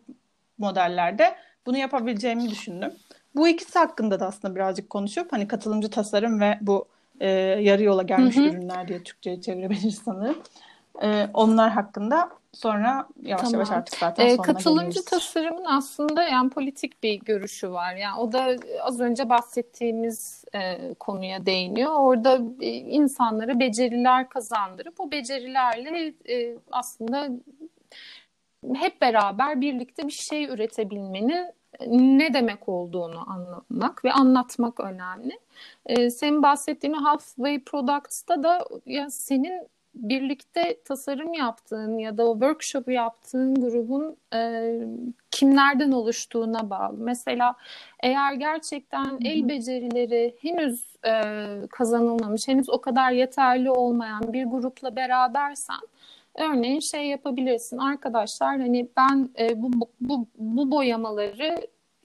modellerde 0.59 1.35
bunu 1.67 1.77
yapabileceğimi 1.79 2.51
düşündüm. 2.51 2.93
Bu 3.35 3.49
ikisi 3.49 3.79
hakkında 3.79 4.21
da 4.21 4.27
aslında 4.27 4.55
birazcık 4.55 4.91
konuşup 4.91 5.33
hani 5.33 5.49
katılımcı 5.49 5.91
tasarım 5.91 6.41
ve 6.41 6.59
bu 6.61 6.89
e, 7.21 7.29
yarı 7.61 7.83
yola 7.83 8.03
gelmiş 8.03 8.37
hı 8.37 8.41
hı. 8.41 8.45
ürünler 8.45 8.89
diye 8.89 9.03
Türkçe'ye 9.03 9.41
çevirebiliriz 9.41 10.03
sanırım. 10.05 10.37
E, 11.03 11.29
onlar 11.35 11.71
hakkında 11.71 12.31
sonra 12.53 13.07
yavaş 13.23 13.43
tamam. 13.43 13.55
yavaş 13.55 13.71
artık 13.71 13.99
zaten 13.99 14.29
sonuna 14.29 14.43
Katılımcı 14.43 14.85
geliriz. 14.85 15.05
tasarımın 15.05 15.65
aslında 15.65 16.23
yani 16.23 16.51
politik 16.51 17.03
bir 17.03 17.21
görüşü 17.21 17.71
var. 17.71 17.95
Yani 17.95 18.21
o 18.21 18.33
da 18.33 18.57
az 18.83 19.01
önce 19.01 19.29
bahsettiğimiz 19.29 20.45
e, 20.55 20.95
konuya 20.95 21.47
değiniyor. 21.47 21.93
Orada 21.95 22.41
e, 22.61 22.71
insanlara 22.71 23.61
beceriler 23.61 24.29
kazandırıp 24.29 25.01
o 25.01 25.11
becerilerle 25.11 26.15
e, 26.29 26.57
aslında 26.71 27.29
hep 28.75 29.01
beraber 29.01 29.61
birlikte 29.61 30.07
bir 30.07 30.13
şey 30.13 30.45
üretebilmenin 30.45 31.47
ne 31.87 32.35
demek 32.35 32.69
olduğunu 32.69 33.31
anlamak 33.31 34.05
ve 34.05 34.13
anlatmak 34.13 34.81
önemli. 34.81 35.39
Ee, 35.87 36.11
senin 36.11 36.43
bahsettiğin 36.43 36.95
Halfway 36.95 37.65
Products'ta 37.65 38.43
da 38.43 38.65
ya 38.87 39.11
senin 39.11 39.69
birlikte 39.95 40.83
tasarım 40.85 41.35
yaptığın 41.35 41.99
ya 41.99 42.19
da 42.19 42.27
o 42.27 42.33
workshop'u 42.33 42.91
yaptığın 42.91 43.55
grubun 43.55 44.17
e, 44.35 44.73
kimlerden 45.31 45.93
oluştuğuna 45.93 46.71
bağlı. 46.71 46.97
Mesela 46.99 47.55
eğer 48.03 48.33
gerçekten 48.33 49.05
Hı-hı. 49.05 49.19
el 49.25 49.49
becerileri 49.49 50.37
henüz 50.41 50.97
e, 51.07 51.13
kazanılmamış, 51.71 52.49
henüz 52.49 52.71
o 52.71 52.81
kadar 52.81 53.11
yeterli 53.11 53.71
olmayan 53.71 54.33
bir 54.33 54.45
grupla 54.45 54.97
berabersen 54.97 55.81
örneğin 56.35 56.81
şey 56.81 57.07
yapabilirsin. 57.07 57.79
Arkadaşlar 57.79 58.61
hani 58.61 58.89
ben 58.97 59.29
e, 59.39 59.63
bu, 59.63 59.71
bu, 60.01 60.27
bu 60.37 60.71
boyamaları 60.71 61.57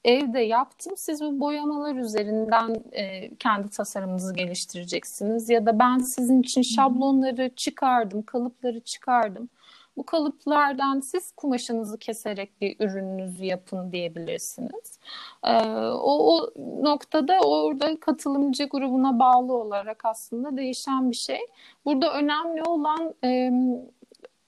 evde 0.08 0.40
yaptım. 0.40 0.94
Siz 0.98 1.22
bu 1.22 1.40
boyamalar 1.40 1.96
üzerinden 1.96 2.76
e, 2.92 3.36
kendi 3.36 3.70
tasarımınızı 3.70 4.34
geliştireceksiniz. 4.34 5.50
Ya 5.50 5.66
da 5.66 5.80
ben 5.80 5.98
sizin 5.98 6.42
için 6.42 6.62
şablonları 6.62 7.52
çıkardım, 7.56 8.22
kalıpları 8.22 8.80
çıkardım. 8.80 9.50
Bu 9.98 10.06
kalıplardan 10.06 11.00
siz 11.00 11.32
kumaşınızı 11.32 11.98
keserek 11.98 12.62
bir 12.62 12.76
ürününüzü 12.80 13.46
yapın 13.46 13.92
diyebilirsiniz. 13.92 15.00
Ee, 15.44 15.68
o, 15.88 16.36
o 16.36 16.54
noktada 16.84 17.40
orada 17.40 18.00
katılımcı 18.00 18.64
grubuna 18.64 19.20
bağlı 19.20 19.54
olarak 19.54 20.06
aslında 20.06 20.58
değişen 20.58 21.12
bir 21.12 21.16
şey. 21.16 21.40
Burada 21.86 22.14
önemli 22.14 22.64
olan 22.64 23.14
e, 23.24 23.52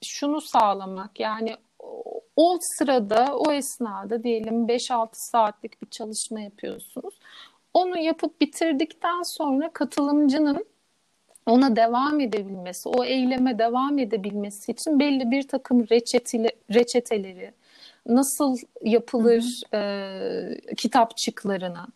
şunu 0.01 0.41
sağlamak 0.41 1.19
yani 1.19 1.55
o 2.35 2.57
sırada, 2.61 3.37
o 3.37 3.51
esnada 3.51 4.23
diyelim 4.23 4.67
5-6 4.67 5.09
saatlik 5.11 5.81
bir 5.81 5.89
çalışma 5.89 6.39
yapıyorsunuz. 6.39 7.19
Onu 7.73 7.97
yapıp 7.97 8.41
bitirdikten 8.41 9.21
sonra 9.37 9.73
katılımcının 9.73 10.65
ona 11.45 11.75
devam 11.75 12.19
edebilmesi, 12.19 12.89
o 12.89 13.03
eyleme 13.03 13.59
devam 13.59 13.99
edebilmesi 13.99 14.71
için 14.71 14.99
belli 14.99 15.31
bir 15.31 15.47
takım 15.47 15.89
reçeteli, 15.89 16.51
reçeteleri, 16.73 17.51
nasıl 18.05 18.57
yapılır 18.81 19.61
e, 19.73 20.75
kitapçıklarına, 20.77 21.87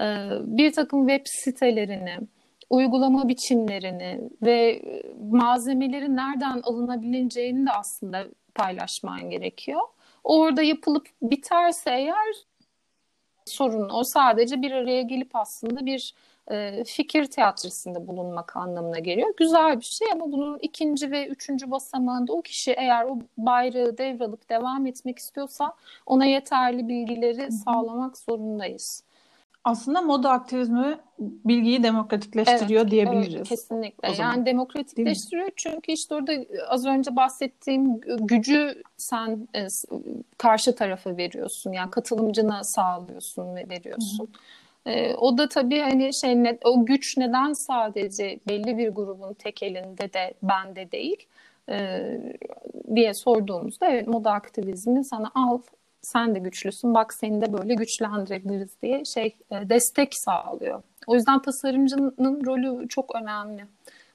e, 0.00 0.04
bir 0.42 0.72
takım 0.72 1.08
web 1.08 1.26
sitelerini, 1.26 2.16
uygulama 2.70 3.28
biçimlerini 3.28 4.20
ve 4.42 4.82
malzemelerin 5.30 6.16
nereden 6.16 6.60
alınabileceğini 6.62 7.66
de 7.66 7.70
aslında 7.70 8.24
paylaşman 8.60 9.30
gerekiyor. 9.30 9.80
Orada 10.24 10.62
yapılıp 10.62 11.08
biterse 11.22 11.90
eğer 11.90 12.34
sorun 13.44 13.88
o 13.92 14.04
sadece 14.04 14.62
bir 14.62 14.72
araya 14.72 15.02
gelip 15.02 15.36
aslında 15.36 15.86
bir 15.86 16.14
e, 16.50 16.84
fikir 16.84 17.24
teatrisinde 17.24 18.06
bulunmak 18.06 18.56
anlamına 18.56 18.98
geliyor. 18.98 19.34
Güzel 19.36 19.80
bir 19.80 19.84
şey 19.84 20.08
ama 20.12 20.32
bunun 20.32 20.58
ikinci 20.58 21.10
ve 21.10 21.26
üçüncü 21.26 21.70
basamağında 21.70 22.32
o 22.32 22.42
kişi 22.42 22.72
eğer 22.72 23.04
o 23.04 23.18
bayrağı 23.38 23.98
devralıp 23.98 24.50
devam 24.50 24.86
etmek 24.86 25.18
istiyorsa 25.18 25.74
ona 26.06 26.24
yeterli 26.24 26.88
bilgileri 26.88 27.52
sağlamak 27.52 28.18
zorundayız 28.18 29.04
aslında 29.64 30.00
moda 30.00 30.30
aktivizmi 30.30 30.98
bilgiyi 31.18 31.82
demokratikleştiriyor 31.82 32.82
evet, 32.82 32.90
diyebiliriz. 32.90 33.34
Evet, 33.34 33.48
kesinlikle. 33.48 34.12
Yani 34.18 34.46
demokratikleştiriyor 34.46 35.50
çünkü 35.56 35.92
işte 35.92 36.14
orada 36.14 36.32
az 36.68 36.86
önce 36.86 37.16
bahsettiğim 37.16 38.00
gücü 38.00 38.82
sen 38.96 39.48
e, 39.54 39.66
karşı 40.38 40.74
tarafa 40.74 41.16
veriyorsun. 41.16 41.72
Yani 41.72 41.90
katılımcına 41.90 42.64
sağlıyorsun 42.64 43.54
ve 43.54 43.68
veriyorsun. 43.68 44.28
E, 44.86 45.14
o 45.14 45.38
da 45.38 45.48
tabii 45.48 45.80
hani 45.80 46.14
şey 46.14 46.44
ne, 46.44 46.58
o 46.64 46.86
güç 46.86 47.16
neden 47.16 47.52
sadece 47.52 48.40
belli 48.48 48.78
bir 48.78 48.88
grubun 48.88 49.34
tek 49.34 49.62
elinde 49.62 50.12
de 50.12 50.34
bende 50.42 50.92
değil 50.92 51.26
e, 51.68 52.00
diye 52.94 53.14
sorduğumuzda 53.14 53.86
evet 53.86 54.08
moda 54.08 54.32
aktivizmi 54.32 55.04
sana 55.04 55.30
al 55.34 55.58
sen 56.02 56.34
de 56.34 56.38
güçlüsün 56.38 56.94
bak 56.94 57.14
seni 57.14 57.40
de 57.40 57.52
böyle 57.52 57.74
güçlendirebiliriz 57.74 58.82
diye 58.82 59.04
şey 59.04 59.36
e, 59.50 59.68
destek 59.68 60.14
sağlıyor. 60.14 60.82
O 61.06 61.14
yüzden 61.14 61.42
tasarımcının 61.42 62.46
rolü 62.46 62.88
çok 62.88 63.14
önemli 63.22 63.66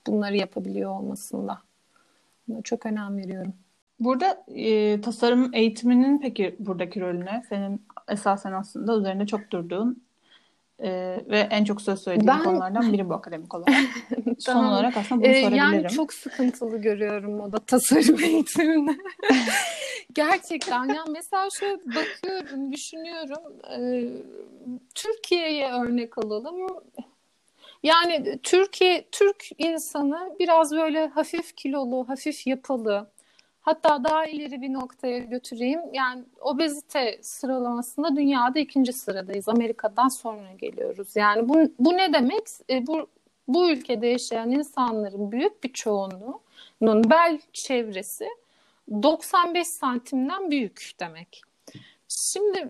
bunları 0.08 0.38
yapabiliyor 0.38 0.92
olmasında. 0.92 1.62
Buna 2.48 2.62
çok 2.62 2.86
önem 2.86 3.18
veriyorum. 3.18 3.54
Burada 4.00 4.44
e, 4.48 5.02
tasarım 5.02 5.54
eğitiminin 5.54 6.20
peki 6.20 6.56
buradaki 6.60 7.02
rolüne 7.02 7.44
senin 7.50 7.86
esasen 8.08 8.52
aslında 8.52 8.98
üzerinde 8.98 9.26
çok 9.28 9.52
durduğun 9.52 10.05
e, 10.80 10.90
ve 11.30 11.40
en 11.52 11.64
çok 11.64 11.82
söz 11.82 12.04
söylediğin 12.04 12.28
ben... 12.28 12.44
konulardan 12.44 12.94
biri 12.94 13.10
bu 13.10 13.14
akademik 13.14 13.54
olarak. 13.54 13.76
tamam. 14.26 14.36
Son 14.40 14.66
olarak 14.66 14.98
aslında 14.98 15.22
bunu 15.22 15.32
ee, 15.32 15.42
sorabilirim. 15.42 15.74
Yani 15.74 15.88
çok 15.88 16.14
sıkıntılı 16.14 16.78
görüyorum 16.78 17.36
moda 17.36 17.60
tasarım 17.60 18.20
eğitimini. 18.24 18.98
Gerçekten 20.14 20.86
yani 20.86 21.10
mesela 21.12 21.48
şöyle 21.60 21.78
bakıyorum, 21.86 22.74
düşünüyorum. 22.74 23.54
E, 23.72 23.80
Türkiye'ye 24.96 25.72
örnek 25.72 26.18
alalım. 26.18 26.68
Yani 27.84 28.40
Türkiye 28.44 29.06
Türk 29.12 29.46
insanı 29.58 30.36
biraz 30.40 30.72
böyle 30.72 31.08
hafif 31.08 31.56
kilolu, 31.56 32.10
hafif 32.10 32.48
yapılı. 32.48 33.15
Hatta 33.66 34.04
daha 34.04 34.26
ileri 34.26 34.62
bir 34.62 34.74
noktaya 34.74 35.20
götüreyim. 35.20 35.82
Yani 35.94 36.24
obezite 36.42 37.20
sıralamasında 37.22 38.16
dünyada 38.16 38.60
ikinci 38.60 38.94
sıradayız. 38.94 39.50
Amerika'dan 39.50 40.08
sonra 40.08 40.52
geliyoruz. 40.58 41.16
Yani 41.16 41.50
bu, 41.50 41.72
bu 41.80 41.98
ne 41.98 42.14
demek? 42.14 42.44
E, 42.70 42.88
bu, 42.88 43.08
bu 43.48 43.72
ülkede 43.72 44.08
yaşayan 44.08 44.52
insanların 44.52 45.32
büyük 45.32 45.64
bir 45.64 45.74
çoğunluğunun 45.74 47.10
bel 47.10 47.40
çevresi 47.54 48.28
95 49.04 49.68
santimden 49.68 50.52
büyük 50.52 50.92
demek. 51.00 51.42
Şimdi 52.08 52.70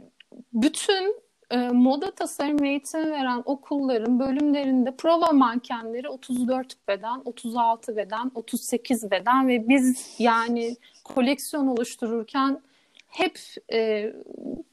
bütün 0.53 1.15
e, 1.51 1.57
moda 1.57 2.11
tasarım 2.11 2.63
eğitimi 2.63 3.11
veren 3.11 3.43
okulların 3.45 4.19
bölümlerinde 4.19 4.95
prova 4.95 5.31
mankenleri 5.31 6.09
34 6.09 6.87
beden, 6.87 7.21
36 7.25 7.95
beden, 7.95 8.31
38 8.35 9.11
beden 9.11 9.47
ve 9.47 9.69
biz 9.69 10.15
yani 10.19 10.75
koleksiyon 11.03 11.67
oluştururken 11.67 12.61
hep 13.07 13.39
e, 13.73 14.13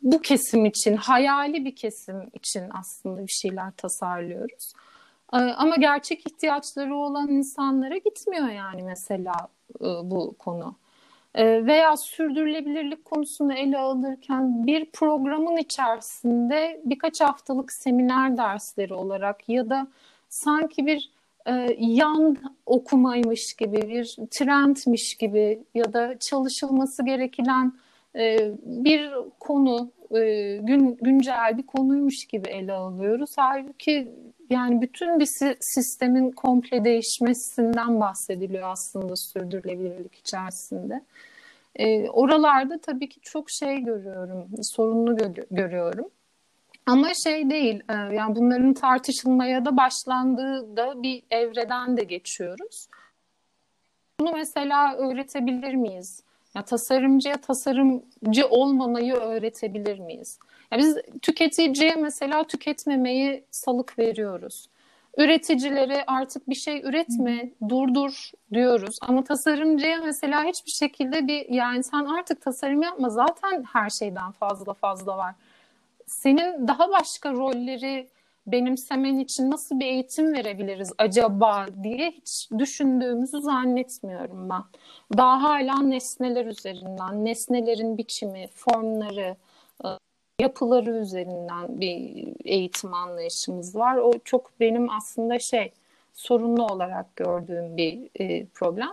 bu 0.02 0.22
kesim 0.22 0.64
için, 0.64 0.96
hayali 0.96 1.64
bir 1.64 1.76
kesim 1.76 2.30
için 2.34 2.64
aslında 2.80 3.26
bir 3.26 3.32
şeyler 3.32 3.72
tasarlıyoruz. 3.76 4.72
E, 5.32 5.36
ama 5.36 5.76
gerçek 5.76 6.26
ihtiyaçları 6.26 6.96
olan 6.96 7.28
insanlara 7.28 7.96
gitmiyor 7.96 8.48
yani 8.48 8.82
mesela 8.82 9.34
e, 9.80 9.84
bu 9.84 10.34
konu. 10.38 10.81
Ee, 11.34 11.66
veya 11.66 11.96
sürdürülebilirlik 11.96 13.04
konusunu 13.04 13.54
ele 13.54 13.78
alırken 13.78 14.66
bir 14.66 14.84
programın 14.84 15.56
içerisinde 15.56 16.80
birkaç 16.84 17.20
haftalık 17.20 17.72
seminer 17.72 18.36
dersleri 18.36 18.94
olarak 18.94 19.48
ya 19.48 19.70
da 19.70 19.86
sanki 20.28 20.86
bir 20.86 21.10
e, 21.46 21.76
yan 21.78 22.36
okumaymış 22.66 23.54
gibi 23.54 23.88
bir 23.88 24.16
trendmiş 24.30 25.14
gibi 25.14 25.62
ya 25.74 25.92
da 25.92 26.18
çalışılması 26.18 27.04
gereken 27.04 27.72
e, 28.16 28.52
bir 28.62 29.10
konu 29.40 29.90
e, 30.16 30.56
gün, 30.56 30.98
güncel 31.02 31.58
bir 31.58 31.66
konuymuş 31.66 32.26
gibi 32.26 32.48
ele 32.48 32.72
alıyoruz. 32.72 33.30
Halbuki 33.36 34.08
yani 34.50 34.82
bütün 34.82 35.20
bir 35.20 35.28
sistemin 35.60 36.30
komple 36.30 36.84
değişmesinden 36.84 38.00
bahsediliyor 38.00 38.68
aslında 38.70 39.16
sürdürülebilirlik 39.16 40.14
içerisinde. 40.14 41.02
E, 41.76 42.10
oralarda 42.10 42.78
tabii 42.78 43.08
ki 43.08 43.20
çok 43.20 43.50
şey 43.50 43.80
görüyorum, 43.80 44.48
sorunlu 44.62 45.16
gö- 45.16 45.46
görüyorum. 45.50 46.08
Ama 46.86 47.08
şey 47.24 47.50
değil, 47.50 47.82
e, 47.88 48.14
yani 48.14 48.36
bunların 48.36 48.74
tartışılmaya 48.74 49.64
da 49.64 49.76
başlandığı 49.76 50.76
da 50.76 51.02
bir 51.02 51.22
evreden 51.30 51.96
de 51.96 52.04
geçiyoruz. 52.04 52.88
Bunu 54.20 54.32
mesela 54.32 54.96
öğretebilir 54.96 55.74
miyiz? 55.74 56.22
Ya 56.54 56.62
tasarımcıya 56.62 57.36
tasarımcı 57.36 58.48
olmamayı 58.50 59.14
öğretebilir 59.14 59.98
miyiz? 59.98 60.38
Ya 60.72 60.78
biz 60.78 60.96
tüketiciye 61.22 61.94
mesela 61.94 62.44
tüketmemeyi 62.44 63.44
salık 63.50 63.98
veriyoruz. 63.98 64.68
Üreticilere 65.18 66.04
artık 66.06 66.48
bir 66.48 66.54
şey 66.54 66.80
üretme, 66.84 67.50
durdur 67.68 68.30
diyoruz. 68.52 68.98
Ama 69.02 69.24
tasarımcıya 69.24 70.00
mesela 70.04 70.44
hiçbir 70.44 70.70
şekilde 70.70 71.26
bir 71.26 71.48
yani 71.48 71.84
sen 71.84 72.04
artık 72.04 72.42
tasarım 72.42 72.82
yapma 72.82 73.08
zaten 73.08 73.64
her 73.72 73.90
şeyden 73.90 74.32
fazla 74.32 74.74
fazla 74.74 75.16
var. 75.16 75.34
Senin 76.06 76.68
daha 76.68 76.90
başka 76.90 77.32
rolleri 77.32 78.08
benimsemen 78.46 79.18
için 79.18 79.50
nasıl 79.50 79.80
bir 79.80 79.86
eğitim 79.86 80.34
verebiliriz 80.34 80.92
acaba 80.98 81.66
diye 81.82 82.10
hiç 82.10 82.48
düşündüğümüzü 82.58 83.40
zannetmiyorum 83.40 84.50
ben. 84.50 84.62
Daha 85.16 85.42
hala 85.42 85.82
nesneler 85.82 86.46
üzerinden, 86.46 87.24
nesnelerin 87.24 87.98
biçimi, 87.98 88.46
formları, 88.54 89.36
yapıları 90.40 90.90
üzerinden 90.90 91.80
bir 91.80 92.26
eğitim 92.44 92.94
anlayışımız 92.94 93.76
var. 93.76 93.96
O 93.96 94.12
çok 94.24 94.60
benim 94.60 94.90
aslında 94.90 95.38
şey 95.38 95.72
sorunlu 96.14 96.66
olarak 96.66 97.16
gördüğüm 97.16 97.76
bir 97.76 98.10
e, 98.20 98.46
problem. 98.46 98.92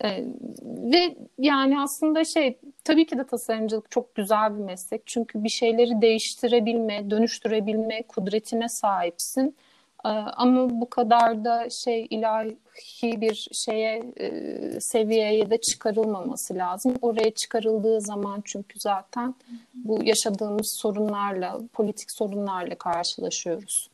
E, 0.00 0.24
ve 0.62 1.16
yani 1.38 1.80
aslında 1.80 2.24
şey 2.24 2.58
tabii 2.84 3.06
ki 3.06 3.18
de 3.18 3.26
tasarımcılık 3.26 3.90
çok 3.90 4.14
güzel 4.14 4.58
bir 4.58 4.64
meslek. 4.64 5.02
Çünkü 5.06 5.44
bir 5.44 5.48
şeyleri 5.48 6.02
değiştirebilme, 6.02 7.10
dönüştürebilme 7.10 8.02
kudretine 8.02 8.68
sahipsin. 8.68 9.56
Ee, 10.04 10.08
ama 10.08 10.80
bu 10.80 10.90
kadar 10.90 11.44
da 11.44 11.70
şey 11.70 12.06
ilahi 12.10 12.56
bir 13.02 13.48
şeye 13.52 14.02
e, 14.16 14.80
seviyeye 14.80 15.50
de 15.50 15.60
çıkarılmaması 15.60 16.54
lazım. 16.54 16.94
Oraya 17.02 17.30
çıkarıldığı 17.30 18.00
zaman 18.00 18.42
çünkü 18.44 18.80
zaten 18.80 19.34
bu 19.74 20.04
yaşadığımız 20.04 20.72
sorunlarla, 20.72 21.58
politik 21.72 22.10
sorunlarla 22.10 22.74
karşılaşıyoruz. 22.74 23.90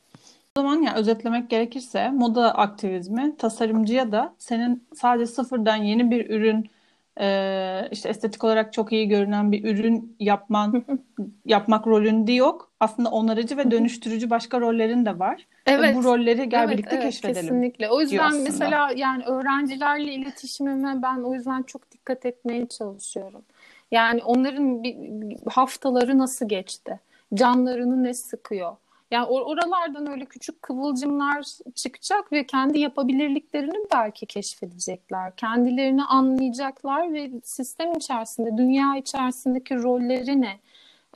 O 0.57 0.61
zaman 0.61 0.83
ya 0.83 0.95
özetlemek 0.95 1.51
gerekirse 1.51 2.11
moda 2.11 2.55
aktivizmi 2.55 3.37
tasarımcıya 3.37 4.13
da 4.13 4.35
senin 4.39 4.85
sadece 4.95 5.27
sıfırdan 5.27 5.77
yeni 5.77 6.11
bir 6.11 6.31
ürün 6.31 6.71
e, 7.21 7.89
işte 7.93 8.09
estetik 8.09 8.45
olarak 8.45 8.73
çok 8.73 8.93
iyi 8.93 9.09
görünen 9.09 9.53
bir 9.53 9.65
ürün 9.65 10.17
yapman 10.21 10.85
yapmak 11.45 11.87
rolünde 11.87 12.33
yok. 12.33 12.71
Aslında 12.81 13.11
onarıcı 13.11 13.57
ve 13.57 13.71
dönüştürücü 13.71 14.31
başka 14.31 14.61
rollerin 14.61 15.07
de 15.07 15.19
var. 15.19 15.47
Evet. 15.67 15.95
Ve 15.95 15.99
bu 15.99 16.05
rolleri 16.05 16.49
gel 16.49 16.65
evet, 16.65 16.71
birlikte 16.71 16.95
evet, 16.95 17.05
keşfedelim. 17.05 17.43
Kesinlikle. 17.43 17.91
O 17.91 18.01
yüzden 18.01 18.37
mesela 18.37 18.91
yani 18.97 19.25
öğrencilerle 19.25 20.13
iletişimime 20.13 21.03
ben 21.03 21.23
o 21.23 21.35
yüzden 21.35 21.63
çok 21.63 21.91
dikkat 21.91 22.27
etmeye 22.27 22.69
çalışıyorum. 22.69 23.43
Yani 23.91 24.23
onların 24.25 24.83
bir 24.83 24.97
haftaları 25.51 26.19
nasıl 26.19 26.49
geçti? 26.49 27.01
Canlarını 27.35 28.03
ne 28.05 28.15
sıkıyor? 28.15 28.77
Yani 29.11 29.27
oralardan 29.27 30.11
öyle 30.11 30.25
küçük 30.25 30.63
kıvılcımlar 30.63 31.45
çıkacak 31.75 32.33
ve 32.33 32.47
kendi 32.47 32.79
yapabilirliklerini 32.79 33.85
belki 33.93 34.27
keşfedecekler. 34.27 35.37
Kendilerini 35.37 36.05
anlayacaklar 36.05 37.13
ve 37.13 37.31
sistem 37.45 37.93
içerisinde, 37.93 38.57
dünya 38.57 38.97
içerisindeki 38.97 39.83
rolleri 39.83 40.41
ne? 40.41 40.59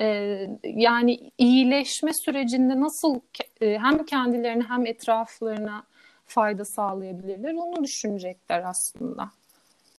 Ee, 0.00 0.48
yani 0.64 1.30
iyileşme 1.38 2.12
sürecinde 2.12 2.80
nasıl 2.80 3.20
e, 3.60 3.78
hem 3.78 4.06
kendilerine 4.06 4.64
hem 4.68 4.86
etraflarına 4.86 5.82
fayda 6.26 6.64
sağlayabilirler 6.64 7.54
onu 7.54 7.84
düşünecekler 7.84 8.62
aslında. 8.64 9.30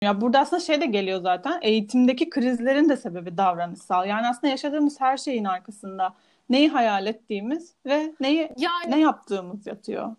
Ya 0.03 0.21
burada 0.21 0.39
aslında 0.39 0.61
şey 0.61 0.81
de 0.81 0.87
geliyor 0.87 1.21
zaten 1.21 1.59
eğitimdeki 1.63 2.31
krizlerin 2.31 2.89
de 2.89 2.97
sebebi 2.97 3.37
davranışsal. 3.37 4.07
Yani 4.07 4.27
aslında 4.29 4.49
yaşadığımız 4.51 5.01
her 5.01 5.17
şeyin 5.17 5.45
arkasında 5.45 6.15
neyi 6.51 6.69
hayal 6.69 7.07
ettiğimiz 7.07 7.75
ve 7.87 8.13
neyi 8.21 8.51
yani, 8.57 8.91
ne 8.91 9.01
yaptığımız 9.01 9.67
yatıyor. 9.67 10.17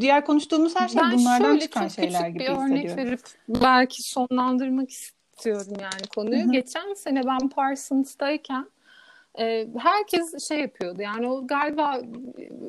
Diğer 0.00 0.24
konuştuğumuz 0.24 0.76
her 0.76 0.88
şey 0.88 1.02
bunlardan 1.12 1.58
çıkan 1.58 1.88
şeyler 1.88 2.28
gibi. 2.28 2.38
Ben 2.38 2.44
şöyle 2.44 2.56
çok 2.56 2.66
küçük 2.66 2.84
bir 2.84 2.92
örnek 2.92 2.96
verip 2.96 3.20
belki 3.48 4.02
sonlandırmak 4.02 4.90
istiyorum 4.90 5.72
yani 5.80 6.08
konuyu. 6.14 6.42
Hı-hı. 6.42 6.52
Geçen 6.52 6.94
sene 6.94 7.22
ben 7.26 7.48
Parsons'tayken 7.48 8.66
e, 9.38 9.68
herkes 9.78 10.48
şey 10.48 10.60
yapıyordu 10.60 11.02
yani 11.02 11.28
o 11.28 11.46
galiba 11.46 12.00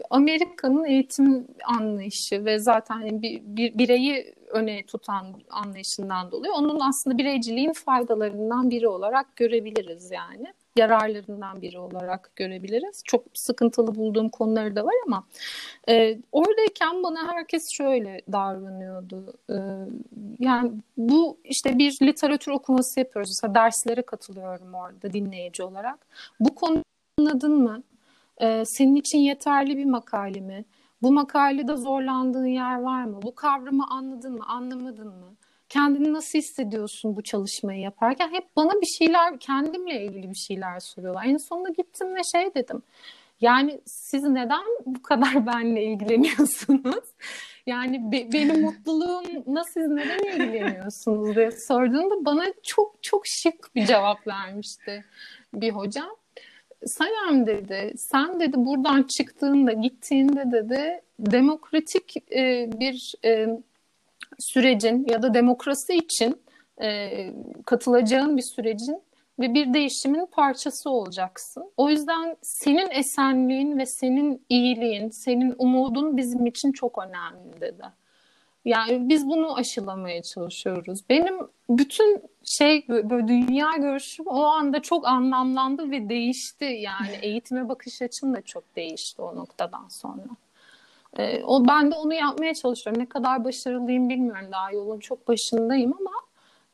Amerika'nın 0.09 0.85
eğitim 0.85 1.47
anlayışı 1.65 2.45
ve 2.45 2.59
zaten 2.59 3.21
bir, 3.21 3.41
bir 3.43 3.77
bireyi 3.77 4.35
öne 4.47 4.85
tutan 4.85 5.25
anlayışından 5.49 6.31
dolayı 6.31 6.53
onun 6.53 6.79
aslında 6.79 7.17
bireyciliğin 7.17 7.73
faydalarından 7.73 8.69
biri 8.69 8.87
olarak 8.87 9.35
görebiliriz 9.35 10.11
yani. 10.11 10.53
Yararlarından 10.77 11.61
biri 11.61 11.79
olarak 11.79 12.35
görebiliriz. 12.35 13.01
Çok 13.05 13.23
sıkıntılı 13.33 13.95
bulduğum 13.95 14.29
konuları 14.29 14.75
da 14.75 14.85
var 14.85 14.93
ama 15.07 15.23
e, 15.89 16.17
oradayken 16.31 17.03
bana 17.03 17.33
herkes 17.33 17.69
şöyle 17.71 18.21
davranıyordu. 18.31 19.33
E, 19.49 19.57
yani 20.39 20.71
bu 20.97 21.37
işte 21.43 21.77
bir 21.77 21.97
literatür 22.01 22.51
okuması 22.51 22.99
yapıyoruz. 22.99 23.29
Mesela 23.29 23.55
derslere 23.55 24.01
katılıyorum 24.01 24.73
orada 24.73 25.13
dinleyici 25.13 25.63
olarak. 25.63 25.99
Bu 26.39 26.55
konuyu 26.55 26.83
anladın 27.19 27.61
mı? 27.63 27.83
E, 28.37 28.65
senin 28.65 28.95
için 28.95 29.19
yeterli 29.19 29.77
bir 29.77 29.85
makale 29.85 30.39
mi? 30.39 30.65
Bu 31.01 31.11
makalede 31.11 31.75
zorlandığın 31.75 32.45
yer 32.45 32.81
var 32.81 33.03
mı? 33.03 33.21
Bu 33.21 33.35
kavramı 33.35 33.87
anladın 33.89 34.33
mı, 34.33 34.45
anlamadın 34.47 35.07
mı? 35.07 35.35
Kendini 35.73 36.13
nasıl 36.13 36.39
hissediyorsun 36.39 37.15
bu 37.15 37.23
çalışmayı 37.23 37.81
yaparken? 37.81 38.29
Hep 38.33 38.55
bana 38.55 38.71
bir 38.81 38.87
şeyler, 38.97 39.39
kendimle 39.39 40.05
ilgili 40.05 40.29
bir 40.29 40.35
şeyler 40.35 40.79
soruyorlar. 40.79 41.25
En 41.25 41.37
sonunda 41.37 41.69
gittim 41.69 42.15
ve 42.15 42.21
şey 42.35 42.53
dedim. 42.55 42.81
Yani 43.41 43.81
siz 43.85 44.23
neden 44.23 44.63
bu 44.85 45.01
kadar 45.01 45.45
benimle 45.47 45.83
ilgileniyorsunuz? 45.83 47.03
Yani 47.67 48.11
be, 48.11 48.31
benim 48.33 48.61
mutluluğumla 48.61 49.63
siz 49.63 49.87
neden 49.87 50.19
ilgileniyorsunuz 50.19 51.35
diye 51.35 51.49
sorduğunda 51.67 52.25
bana 52.25 52.45
çok 52.63 53.03
çok 53.03 53.21
şık 53.25 53.75
bir 53.75 53.85
cevap 53.85 54.27
vermişti 54.27 55.05
bir 55.53 55.71
hocam. 55.71 56.09
Sayem 56.85 57.47
dedi, 57.47 57.93
sen 57.97 58.39
dedi 58.39 58.53
buradan 58.57 59.03
çıktığında, 59.03 59.71
gittiğinde 59.71 60.51
dedi 60.51 61.01
demokratik 61.19 62.31
e, 62.31 62.69
bir 62.79 63.13
e, 63.25 63.47
sürecin 64.39 65.05
ya 65.09 65.21
da 65.21 65.33
demokrasi 65.33 65.93
için 65.93 66.41
e, 66.81 67.09
katılacağın 67.65 68.37
bir 68.37 68.41
sürecin 68.41 69.01
ve 69.39 69.53
bir 69.53 69.73
değişimin 69.73 70.25
parçası 70.25 70.89
olacaksın. 70.89 71.71
O 71.77 71.89
yüzden 71.89 72.37
senin 72.41 72.91
esenliğin 72.91 73.77
ve 73.77 73.85
senin 73.85 74.45
iyiliğin, 74.49 75.09
senin 75.09 75.55
umudun 75.57 76.17
bizim 76.17 76.45
için 76.45 76.71
çok 76.71 76.97
önemli 76.97 77.61
dedi. 77.61 77.83
Yani 78.65 79.09
biz 79.09 79.27
bunu 79.27 79.55
aşılamaya 79.55 80.21
çalışıyoruz. 80.21 80.99
Benim 81.09 81.35
bütün 81.69 82.23
şey 82.43 82.85
böyle 82.87 83.27
dünya 83.27 83.71
görüşüm 83.77 84.27
o 84.27 84.43
anda 84.43 84.81
çok 84.81 85.07
anlamlandı 85.07 85.91
ve 85.91 86.09
değişti. 86.09 86.65
Yani 86.65 87.15
eğitime 87.21 87.69
bakış 87.69 88.01
açım 88.01 88.33
da 88.33 88.41
çok 88.41 88.75
değişti 88.75 89.21
o 89.21 89.35
noktadan 89.35 89.87
sonra. 89.89 90.23
E, 91.19 91.43
o 91.43 91.67
ben 91.67 91.91
de 91.91 91.95
onu 91.95 92.13
yapmaya 92.13 92.53
çalışıyorum. 92.53 93.01
Ne 93.01 93.09
kadar 93.09 93.43
başarılıyım 93.43 94.09
bilmiyorum. 94.09 94.47
Daha 94.51 94.71
yolun 94.71 94.99
çok 94.99 95.27
başındayım 95.27 95.93
ama 95.99 96.11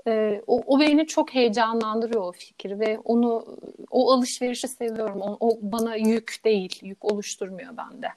e, 0.07 0.41
o, 0.47 0.63
o 0.65 0.79
beni 0.79 1.07
çok 1.07 1.33
heyecanlandırıyor 1.33 2.21
o 2.21 2.31
fikir 2.31 2.79
ve 2.79 2.99
onu 3.05 3.57
o 3.91 4.11
alışverişi 4.11 4.67
seviyorum. 4.67 5.21
O, 5.21 5.37
o 5.39 5.57
bana 5.61 5.95
yük 5.95 6.41
değil, 6.45 6.79
yük 6.83 7.05
oluşturmuyor 7.05 7.77
bende. 7.77 8.07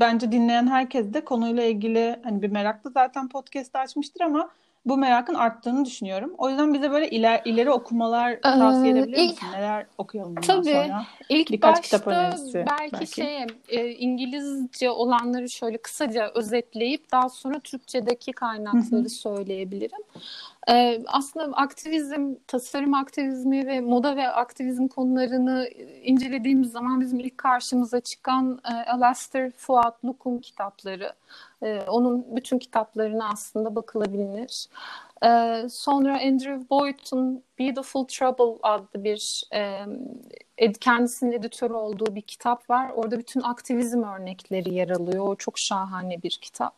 Bence 0.00 0.32
dinleyen 0.32 0.66
herkes 0.66 1.14
de 1.14 1.24
konuyla 1.24 1.64
ilgili 1.64 2.20
hani 2.24 2.42
bir 2.42 2.50
meraklı 2.50 2.90
zaten 2.90 3.28
podcast 3.28 3.76
açmıştır 3.76 4.20
ama 4.20 4.50
bu 4.86 4.96
merakın 4.96 5.34
arttığını 5.34 5.84
düşünüyorum. 5.84 6.34
O 6.38 6.48
yüzden 6.48 6.74
bize 6.74 6.90
böyle 6.90 7.10
iler, 7.10 7.42
ileri 7.44 7.70
okumalar 7.70 8.40
tavsiye 8.40 8.92
edebilir 8.92 9.16
ee, 9.16 9.22
misin? 9.22 9.46
Neler 9.52 9.86
okuyalım 9.98 10.36
bundan 10.36 10.46
tabii, 10.46 10.72
sonra? 10.72 11.04
İlk 11.28 11.50
Birkaç 11.50 11.76
başta 11.76 11.98
kitap 11.98 12.06
önerisi 12.06 12.64
belki, 12.70 12.92
belki. 12.92 13.14
şey 13.14 13.46
e, 13.68 13.90
İngilizce 13.90 14.90
olanları 14.90 15.48
şöyle 15.50 15.78
kısaca 15.78 16.30
özetleyip 16.34 17.12
daha 17.12 17.28
sonra 17.28 17.60
Türkçedeki 17.60 18.32
kaynakları 18.32 19.08
söyleyebilirim. 19.08 20.00
Ee, 20.68 21.02
aslında 21.06 21.56
aktivizm, 21.56 22.34
tasarım 22.46 22.94
aktivizmi 22.94 23.66
ve 23.66 23.80
moda 23.80 24.16
ve 24.16 24.28
aktivizm 24.28 24.88
konularını 24.88 25.68
incelediğimiz 26.02 26.72
zaman 26.72 27.00
bizim 27.00 27.20
ilk 27.20 27.38
karşımıza 27.38 28.00
çıkan 28.00 28.60
e, 28.64 28.90
Alastair 28.90 29.50
Fuat 29.50 30.04
Luk'un 30.04 30.38
kitapları. 30.38 31.12
E, 31.62 31.80
onun 31.88 32.36
bütün 32.36 32.58
kitaplarına 32.58 33.28
aslında 33.32 33.74
bakılabilir. 33.74 34.66
E, 35.24 35.62
sonra 35.68 36.14
Andrew 36.14 36.70
Boyd'un 36.70 37.42
Beautiful 37.58 38.04
Trouble 38.04 38.58
adlı 38.62 39.04
bir 39.04 39.44
e, 39.54 40.72
kendisinin 40.80 41.32
editörü 41.32 41.72
olduğu 41.72 42.14
bir 42.14 42.22
kitap 42.22 42.70
var. 42.70 42.90
Orada 42.96 43.18
bütün 43.18 43.40
aktivizm 43.40 44.02
örnekleri 44.02 44.74
yer 44.74 44.88
alıyor. 44.90 45.28
O 45.28 45.36
çok 45.36 45.58
şahane 45.58 46.22
bir 46.22 46.38
kitap. 46.42 46.74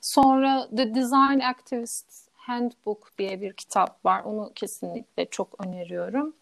Sonra 0.00 0.68
The 0.76 0.94
Design 0.94 1.40
Activist 1.40 2.27
Handbook 2.48 3.18
diye 3.18 3.40
bir 3.40 3.52
kitap 3.52 4.04
var. 4.04 4.22
Onu 4.24 4.52
kesinlikle 4.54 5.26
çok 5.30 5.66
öneriyorum. 5.66 6.34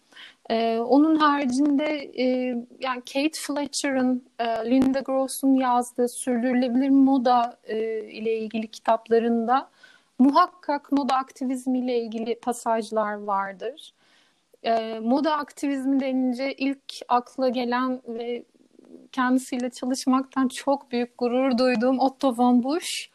Ee, 0.49 0.77
onun 0.77 1.15
haricinde 1.15 2.11
e, 2.17 2.25
yani 2.79 3.01
Kate 3.13 3.39
Fletcher'ın, 3.47 4.23
e, 4.39 4.45
Linda 4.45 4.99
Gross'un 4.99 5.55
yazdığı 5.55 6.09
sürdürülebilir 6.09 6.89
moda 6.89 7.57
e, 7.63 7.99
ile 8.03 8.37
ilgili 8.37 8.67
kitaplarında 8.67 9.69
muhakkak 10.19 10.91
moda 10.91 11.15
aktivizmi 11.15 11.79
ile 11.79 11.99
ilgili 11.99 12.39
pasajlar 12.39 13.13
vardır. 13.13 13.93
E, 14.63 14.99
moda 14.99 15.37
aktivizmi 15.37 15.99
denince 15.99 16.53
ilk 16.53 16.93
akla 17.07 17.49
gelen 17.49 18.01
ve 18.07 18.43
kendisiyle 19.11 19.69
çalışmaktan 19.69 20.47
çok 20.47 20.91
büyük 20.91 21.17
gurur 21.17 21.57
duyduğum 21.57 21.99
Otto 21.99 22.37
von 22.37 22.63
Busch. 22.63 23.09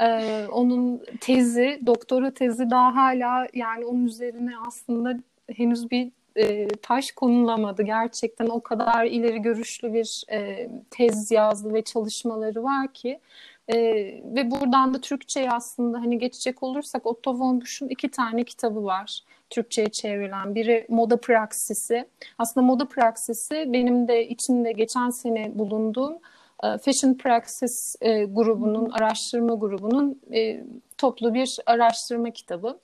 Ee, 0.00 0.46
onun 0.52 1.04
tezi, 1.20 1.80
doktora 1.86 2.34
tezi 2.34 2.70
daha 2.70 2.94
hala 2.94 3.46
yani 3.54 3.84
onun 3.84 4.06
üzerine 4.06 4.52
aslında 4.66 5.18
henüz 5.56 5.90
bir 5.90 6.10
e, 6.36 6.68
taş 6.68 7.12
konulamadı. 7.12 7.82
Gerçekten 7.82 8.46
o 8.46 8.60
kadar 8.60 9.04
ileri 9.04 9.42
görüşlü 9.42 9.94
bir 9.94 10.24
e, 10.32 10.70
tez 10.90 11.30
yazdı 11.30 11.74
ve 11.74 11.82
çalışmaları 11.82 12.62
var 12.64 12.92
ki 12.92 13.20
e, 13.68 13.76
ve 14.24 14.50
buradan 14.50 14.94
da 14.94 15.00
Türkçe'ye 15.00 15.50
aslında 15.50 16.00
hani 16.00 16.18
geçecek 16.18 16.62
olursak 16.62 17.06
Otto 17.06 17.38
von 17.38 17.60
Busch'un 17.60 17.88
iki 17.88 18.08
tane 18.10 18.44
kitabı 18.44 18.84
var. 18.84 19.20
Türkçe'ye 19.50 19.88
çevrilen. 19.88 20.54
Biri 20.54 20.86
Moda 20.88 21.16
Praksisi. 21.16 22.08
Aslında 22.38 22.66
Moda 22.66 22.88
Praksisi 22.88 23.64
benim 23.72 24.08
de 24.08 24.28
içinde 24.28 24.72
geçen 24.72 25.10
sene 25.10 25.58
bulunduğum 25.58 26.18
Fashion 26.62 27.14
Praxis 27.14 27.96
e, 28.00 28.24
grubunun, 28.24 28.90
araştırma 28.90 29.54
grubunun 29.54 30.20
e, 30.34 30.64
toplu 30.98 31.34
bir 31.34 31.58
araştırma 31.66 32.30
kitabı. 32.30 32.78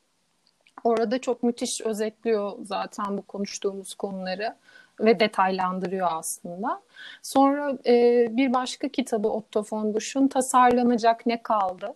Orada 0.85 1.20
çok 1.20 1.43
müthiş 1.43 1.81
özetliyor 1.81 2.53
zaten 2.62 3.18
bu 3.18 3.22
konuştuğumuz 3.22 3.95
konuları 3.95 4.55
ve 5.01 5.20
detaylandırıyor 5.20 6.09
aslında. 6.11 6.83
Sonra 7.22 7.79
e, 7.87 8.27
bir 8.31 8.55
başka 8.55 8.89
kitabı 8.89 9.29
Otto 9.29 9.64
von 9.72 9.95
Busch'un 9.95 10.29
Tasarlanacak 10.29 11.27
Ne 11.27 11.43
Kaldı? 11.43 11.95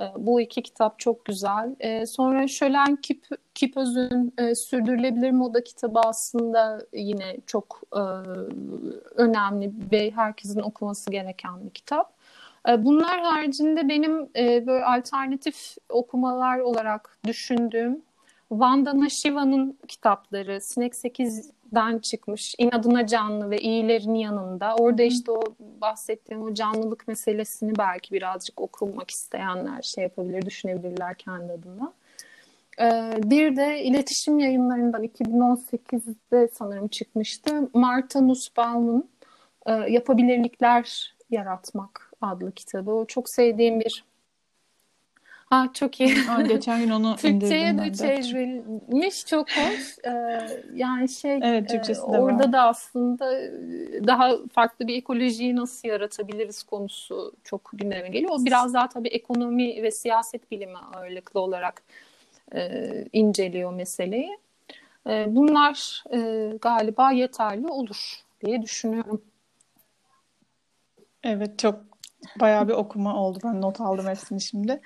E, 0.00 0.04
bu 0.16 0.40
iki 0.40 0.62
kitap 0.62 0.98
çok 0.98 1.24
güzel. 1.24 1.76
E, 1.80 2.06
sonra 2.06 2.48
Şölen 2.48 2.96
Kip, 2.96 3.26
Kipöz'ün 3.54 4.34
e, 4.38 4.54
Sürdürülebilir 4.54 5.30
Moda 5.30 5.64
kitabı 5.64 6.00
aslında 6.04 6.86
yine 6.92 7.36
çok 7.46 7.82
e, 7.92 8.02
önemli 9.14 9.72
ve 9.92 10.10
herkesin 10.10 10.60
okuması 10.60 11.10
gereken 11.10 11.64
bir 11.64 11.70
kitap. 11.70 12.12
E, 12.68 12.84
bunlar 12.84 13.20
haricinde 13.20 13.88
benim 13.88 14.28
e, 14.36 14.66
böyle 14.66 14.84
alternatif 14.84 15.76
okumalar 15.88 16.58
olarak 16.58 17.18
düşündüğüm 17.26 18.02
Vandana 18.50 19.08
Shiva'nın 19.08 19.78
kitapları 19.88 20.60
Sinek 20.60 20.92
8'den 20.92 21.98
çıkmış 21.98 22.54
İnadına 22.58 23.06
Canlı 23.06 23.50
ve 23.50 23.58
İyilerin 23.58 24.14
Yanında. 24.14 24.76
Orada 24.76 25.02
işte 25.02 25.32
o 25.32 25.42
bahsettiğim 25.58 26.42
o 26.42 26.54
canlılık 26.54 27.08
meselesini 27.08 27.78
belki 27.78 28.14
birazcık 28.14 28.60
okumak 28.60 29.10
isteyenler 29.10 29.82
şey 29.82 30.04
yapabilir, 30.04 30.42
düşünebilirler 30.46 31.14
kendi 31.14 31.52
adına. 31.52 31.92
Ee, 32.80 33.12
bir 33.24 33.56
de 33.56 33.82
iletişim 33.84 34.38
yayınlarından 34.38 35.04
2018'de 35.04 36.48
sanırım 36.52 36.88
çıkmıştı. 36.88 37.70
Marta 37.74 38.20
Nussbaum'un 38.20 39.08
e, 39.66 39.72
Yapabilirlikler 39.72 41.14
Yaratmak 41.30 42.12
adlı 42.20 42.52
kitabı. 42.52 42.90
O 42.90 43.04
çok 43.04 43.28
sevdiğim 43.28 43.80
bir 43.80 44.04
Ha 45.50 45.68
çok 45.74 46.00
iyi. 46.00 46.14
Aa, 46.30 46.42
geçen 46.42 46.80
gün 46.80 46.90
onu 46.90 47.16
Türkçe'ye 47.18 47.78
de 47.78 47.92
çevrilmiş 47.92 49.26
çok 49.26 49.46
hoş. 49.48 49.98
Ee, 50.04 50.10
yani 50.74 51.08
şey 51.08 51.38
evet, 51.42 51.68
Türkçesi 51.68 52.00
e, 52.00 52.04
orada 52.04 52.44
var. 52.44 52.52
da 52.52 52.62
aslında 52.62 53.30
daha 54.06 54.36
farklı 54.52 54.86
bir 54.86 54.96
ekolojiyi 54.96 55.56
nasıl 55.56 55.88
yaratabiliriz 55.88 56.62
konusu 56.62 57.32
çok 57.44 57.70
gündeme 57.72 58.08
geliyor. 58.08 58.30
O 58.32 58.44
biraz 58.44 58.74
daha 58.74 58.88
tabii 58.88 59.08
ekonomi 59.08 59.82
ve 59.82 59.90
siyaset 59.90 60.50
bilimi 60.50 60.78
ağırlıklı 60.78 61.40
olarak 61.40 61.82
e, 62.54 62.80
inceliyor 63.12 63.72
meseleyi. 63.72 64.38
E, 65.06 65.26
bunlar 65.28 66.04
e, 66.12 66.50
galiba 66.60 67.10
yeterli 67.10 67.66
olur 67.66 68.24
diye 68.44 68.62
düşünüyorum. 68.62 69.22
Evet 71.22 71.58
çok 71.58 71.80
bayağı 72.40 72.68
bir 72.68 72.72
okuma 72.72 73.16
oldu. 73.16 73.38
Ben 73.44 73.60
not 73.60 73.80
aldım 73.80 74.06
hepsini 74.06 74.40
şimdi. 74.40 74.80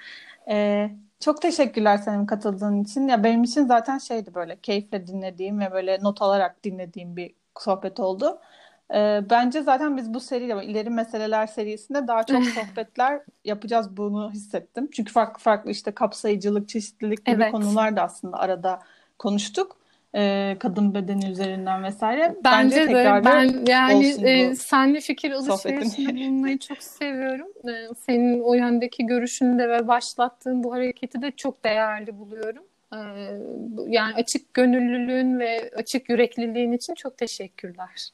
Ee, 0.49 0.91
çok 1.21 1.43
teşekkürler 1.43 1.97
senin 1.97 2.27
katıldığın 2.27 2.83
için. 2.83 3.09
Ya 3.09 3.25
benim 3.25 3.43
için 3.43 3.67
zaten 3.67 3.99
şeydi 3.99 4.35
böyle 4.35 4.61
keyifle 4.61 5.07
dinlediğim 5.07 5.61
ve 5.61 5.73
böyle 5.73 5.99
not 6.03 6.23
alarak 6.23 6.65
dinlediğim 6.65 7.17
bir 7.17 7.35
sohbet 7.59 8.01
oldu. 8.01 8.41
E, 8.95 9.21
bence 9.31 9.63
zaten 9.63 9.97
biz 9.97 10.15
bu 10.15 10.21
seriyle 10.21 10.65
ileri 10.65 10.91
meseleler 10.91 11.47
serisinde 11.47 12.07
daha 12.09 12.23
çok 12.23 12.45
sohbetler 12.55 13.21
yapacağız 13.45 13.97
bunu 13.97 14.31
hissettim. 14.33 14.89
Çünkü 14.93 15.13
farklı 15.13 15.43
farklı 15.43 15.71
işte 15.71 15.93
kapsayıcılık, 15.93 16.69
çeşitlilik 16.69 17.27
gibi 17.27 17.43
evet. 17.43 17.53
konular 17.53 17.97
da 17.97 18.03
aslında 18.03 18.39
arada 18.39 18.81
konuştuk 19.19 19.84
e, 20.15 20.57
kadın 20.61 20.95
bedeni 20.95 21.31
üzerinden 21.31 21.83
vesaire. 21.83 22.37
Bence, 22.45 22.77
Bence 22.77 22.95
de 22.95 23.23
ben 23.25 23.67
yani 23.67 24.07
e, 24.07 24.55
senle 24.55 25.01
fikir 25.01 25.31
alışverişinde 25.31 26.17
bulunmayı 26.17 26.59
çok 26.59 26.83
seviyorum. 26.83 27.49
E, 27.69 27.95
senin 27.95 28.41
o 28.41 28.55
yöndeki 28.55 29.07
görüşünü 29.07 29.59
de 29.59 29.69
ve 29.69 29.89
başlattığın 29.89 30.65
bu 30.65 30.75
hareketi 30.75 31.23
de 31.23 31.31
çok 31.31 31.65
değerli 31.65 32.19
buluyorum. 32.19 32.65
E, 32.93 32.99
yani 33.87 34.15
açık 34.15 34.55
gönüllülüğün 34.55 35.39
ve 35.39 35.71
açık 35.77 36.09
yürekliliğin 36.09 36.73
için 36.73 36.95
çok 36.95 37.19
teşekkürler. 37.19 38.11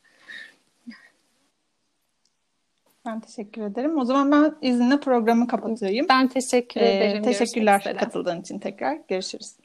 Ben 3.07 3.21
teşekkür 3.21 3.63
ederim. 3.63 3.99
O 3.99 4.05
zaman 4.05 4.33
ben 4.33 4.69
izinle 4.69 5.01
programı 5.01 5.47
kapatayım. 5.47 6.07
Ben 6.09 6.29
teşekkür 6.29 6.81
ederim. 6.81 7.23
Ee, 7.23 7.23
teşekkürler 7.23 7.97
katıldığın 7.99 8.41
için 8.41 8.59
tekrar. 8.59 8.99
Görüşürüz. 9.09 9.60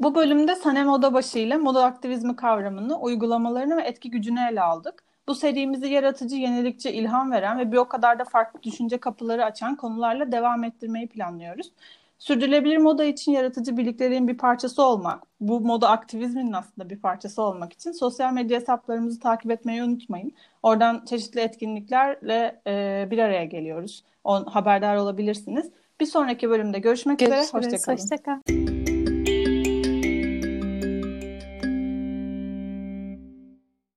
Bu 0.00 0.14
bölümde 0.14 0.54
Sanem 0.54 0.88
Odabaşı 0.88 1.38
ile 1.38 1.56
moda 1.56 1.84
aktivizmi 1.84 2.36
kavramını, 2.36 2.98
uygulamalarını 2.98 3.76
ve 3.76 3.82
etki 3.82 4.10
gücünü 4.10 4.40
ele 4.50 4.62
aldık. 4.62 5.04
Bu 5.28 5.34
serimizi 5.34 5.86
yaratıcı, 5.86 6.36
yenilikçi, 6.36 6.90
ilham 6.90 7.32
veren 7.32 7.58
ve 7.58 7.72
bir 7.72 7.76
o 7.76 7.88
kadar 7.88 8.18
da 8.18 8.24
farklı 8.24 8.62
düşünce 8.62 8.98
kapıları 8.98 9.44
açan 9.44 9.76
konularla 9.76 10.32
devam 10.32 10.64
ettirmeyi 10.64 11.08
planlıyoruz. 11.08 11.72
Sürdürülebilir 12.18 12.76
moda 12.76 13.04
için 13.04 13.32
yaratıcı 13.32 13.76
birliklerin 13.76 14.28
bir 14.28 14.38
parçası 14.38 14.82
olmak, 14.82 15.22
bu 15.40 15.60
moda 15.60 15.90
aktivizminin 15.90 16.52
aslında 16.52 16.90
bir 16.90 16.98
parçası 16.98 17.42
olmak 17.42 17.72
için 17.72 17.92
sosyal 17.92 18.32
medya 18.32 18.60
hesaplarımızı 18.60 19.20
takip 19.20 19.50
etmeyi 19.50 19.82
unutmayın. 19.82 20.32
Oradan 20.62 21.04
çeşitli 21.04 21.40
etkinliklerle 21.40 22.60
e, 22.66 23.08
bir 23.10 23.18
araya 23.18 23.44
geliyoruz. 23.44 24.04
On, 24.24 24.44
haberdar 24.44 24.96
olabilirsiniz. 24.96 25.70
Bir 26.00 26.06
sonraki 26.06 26.50
bölümde 26.50 26.78
görüşmek, 26.78 27.18
görüşmek 27.18 27.44
üzere. 27.44 27.62
Hoşçakalın. 27.62 27.96
Hoşçakalın. 27.96 28.79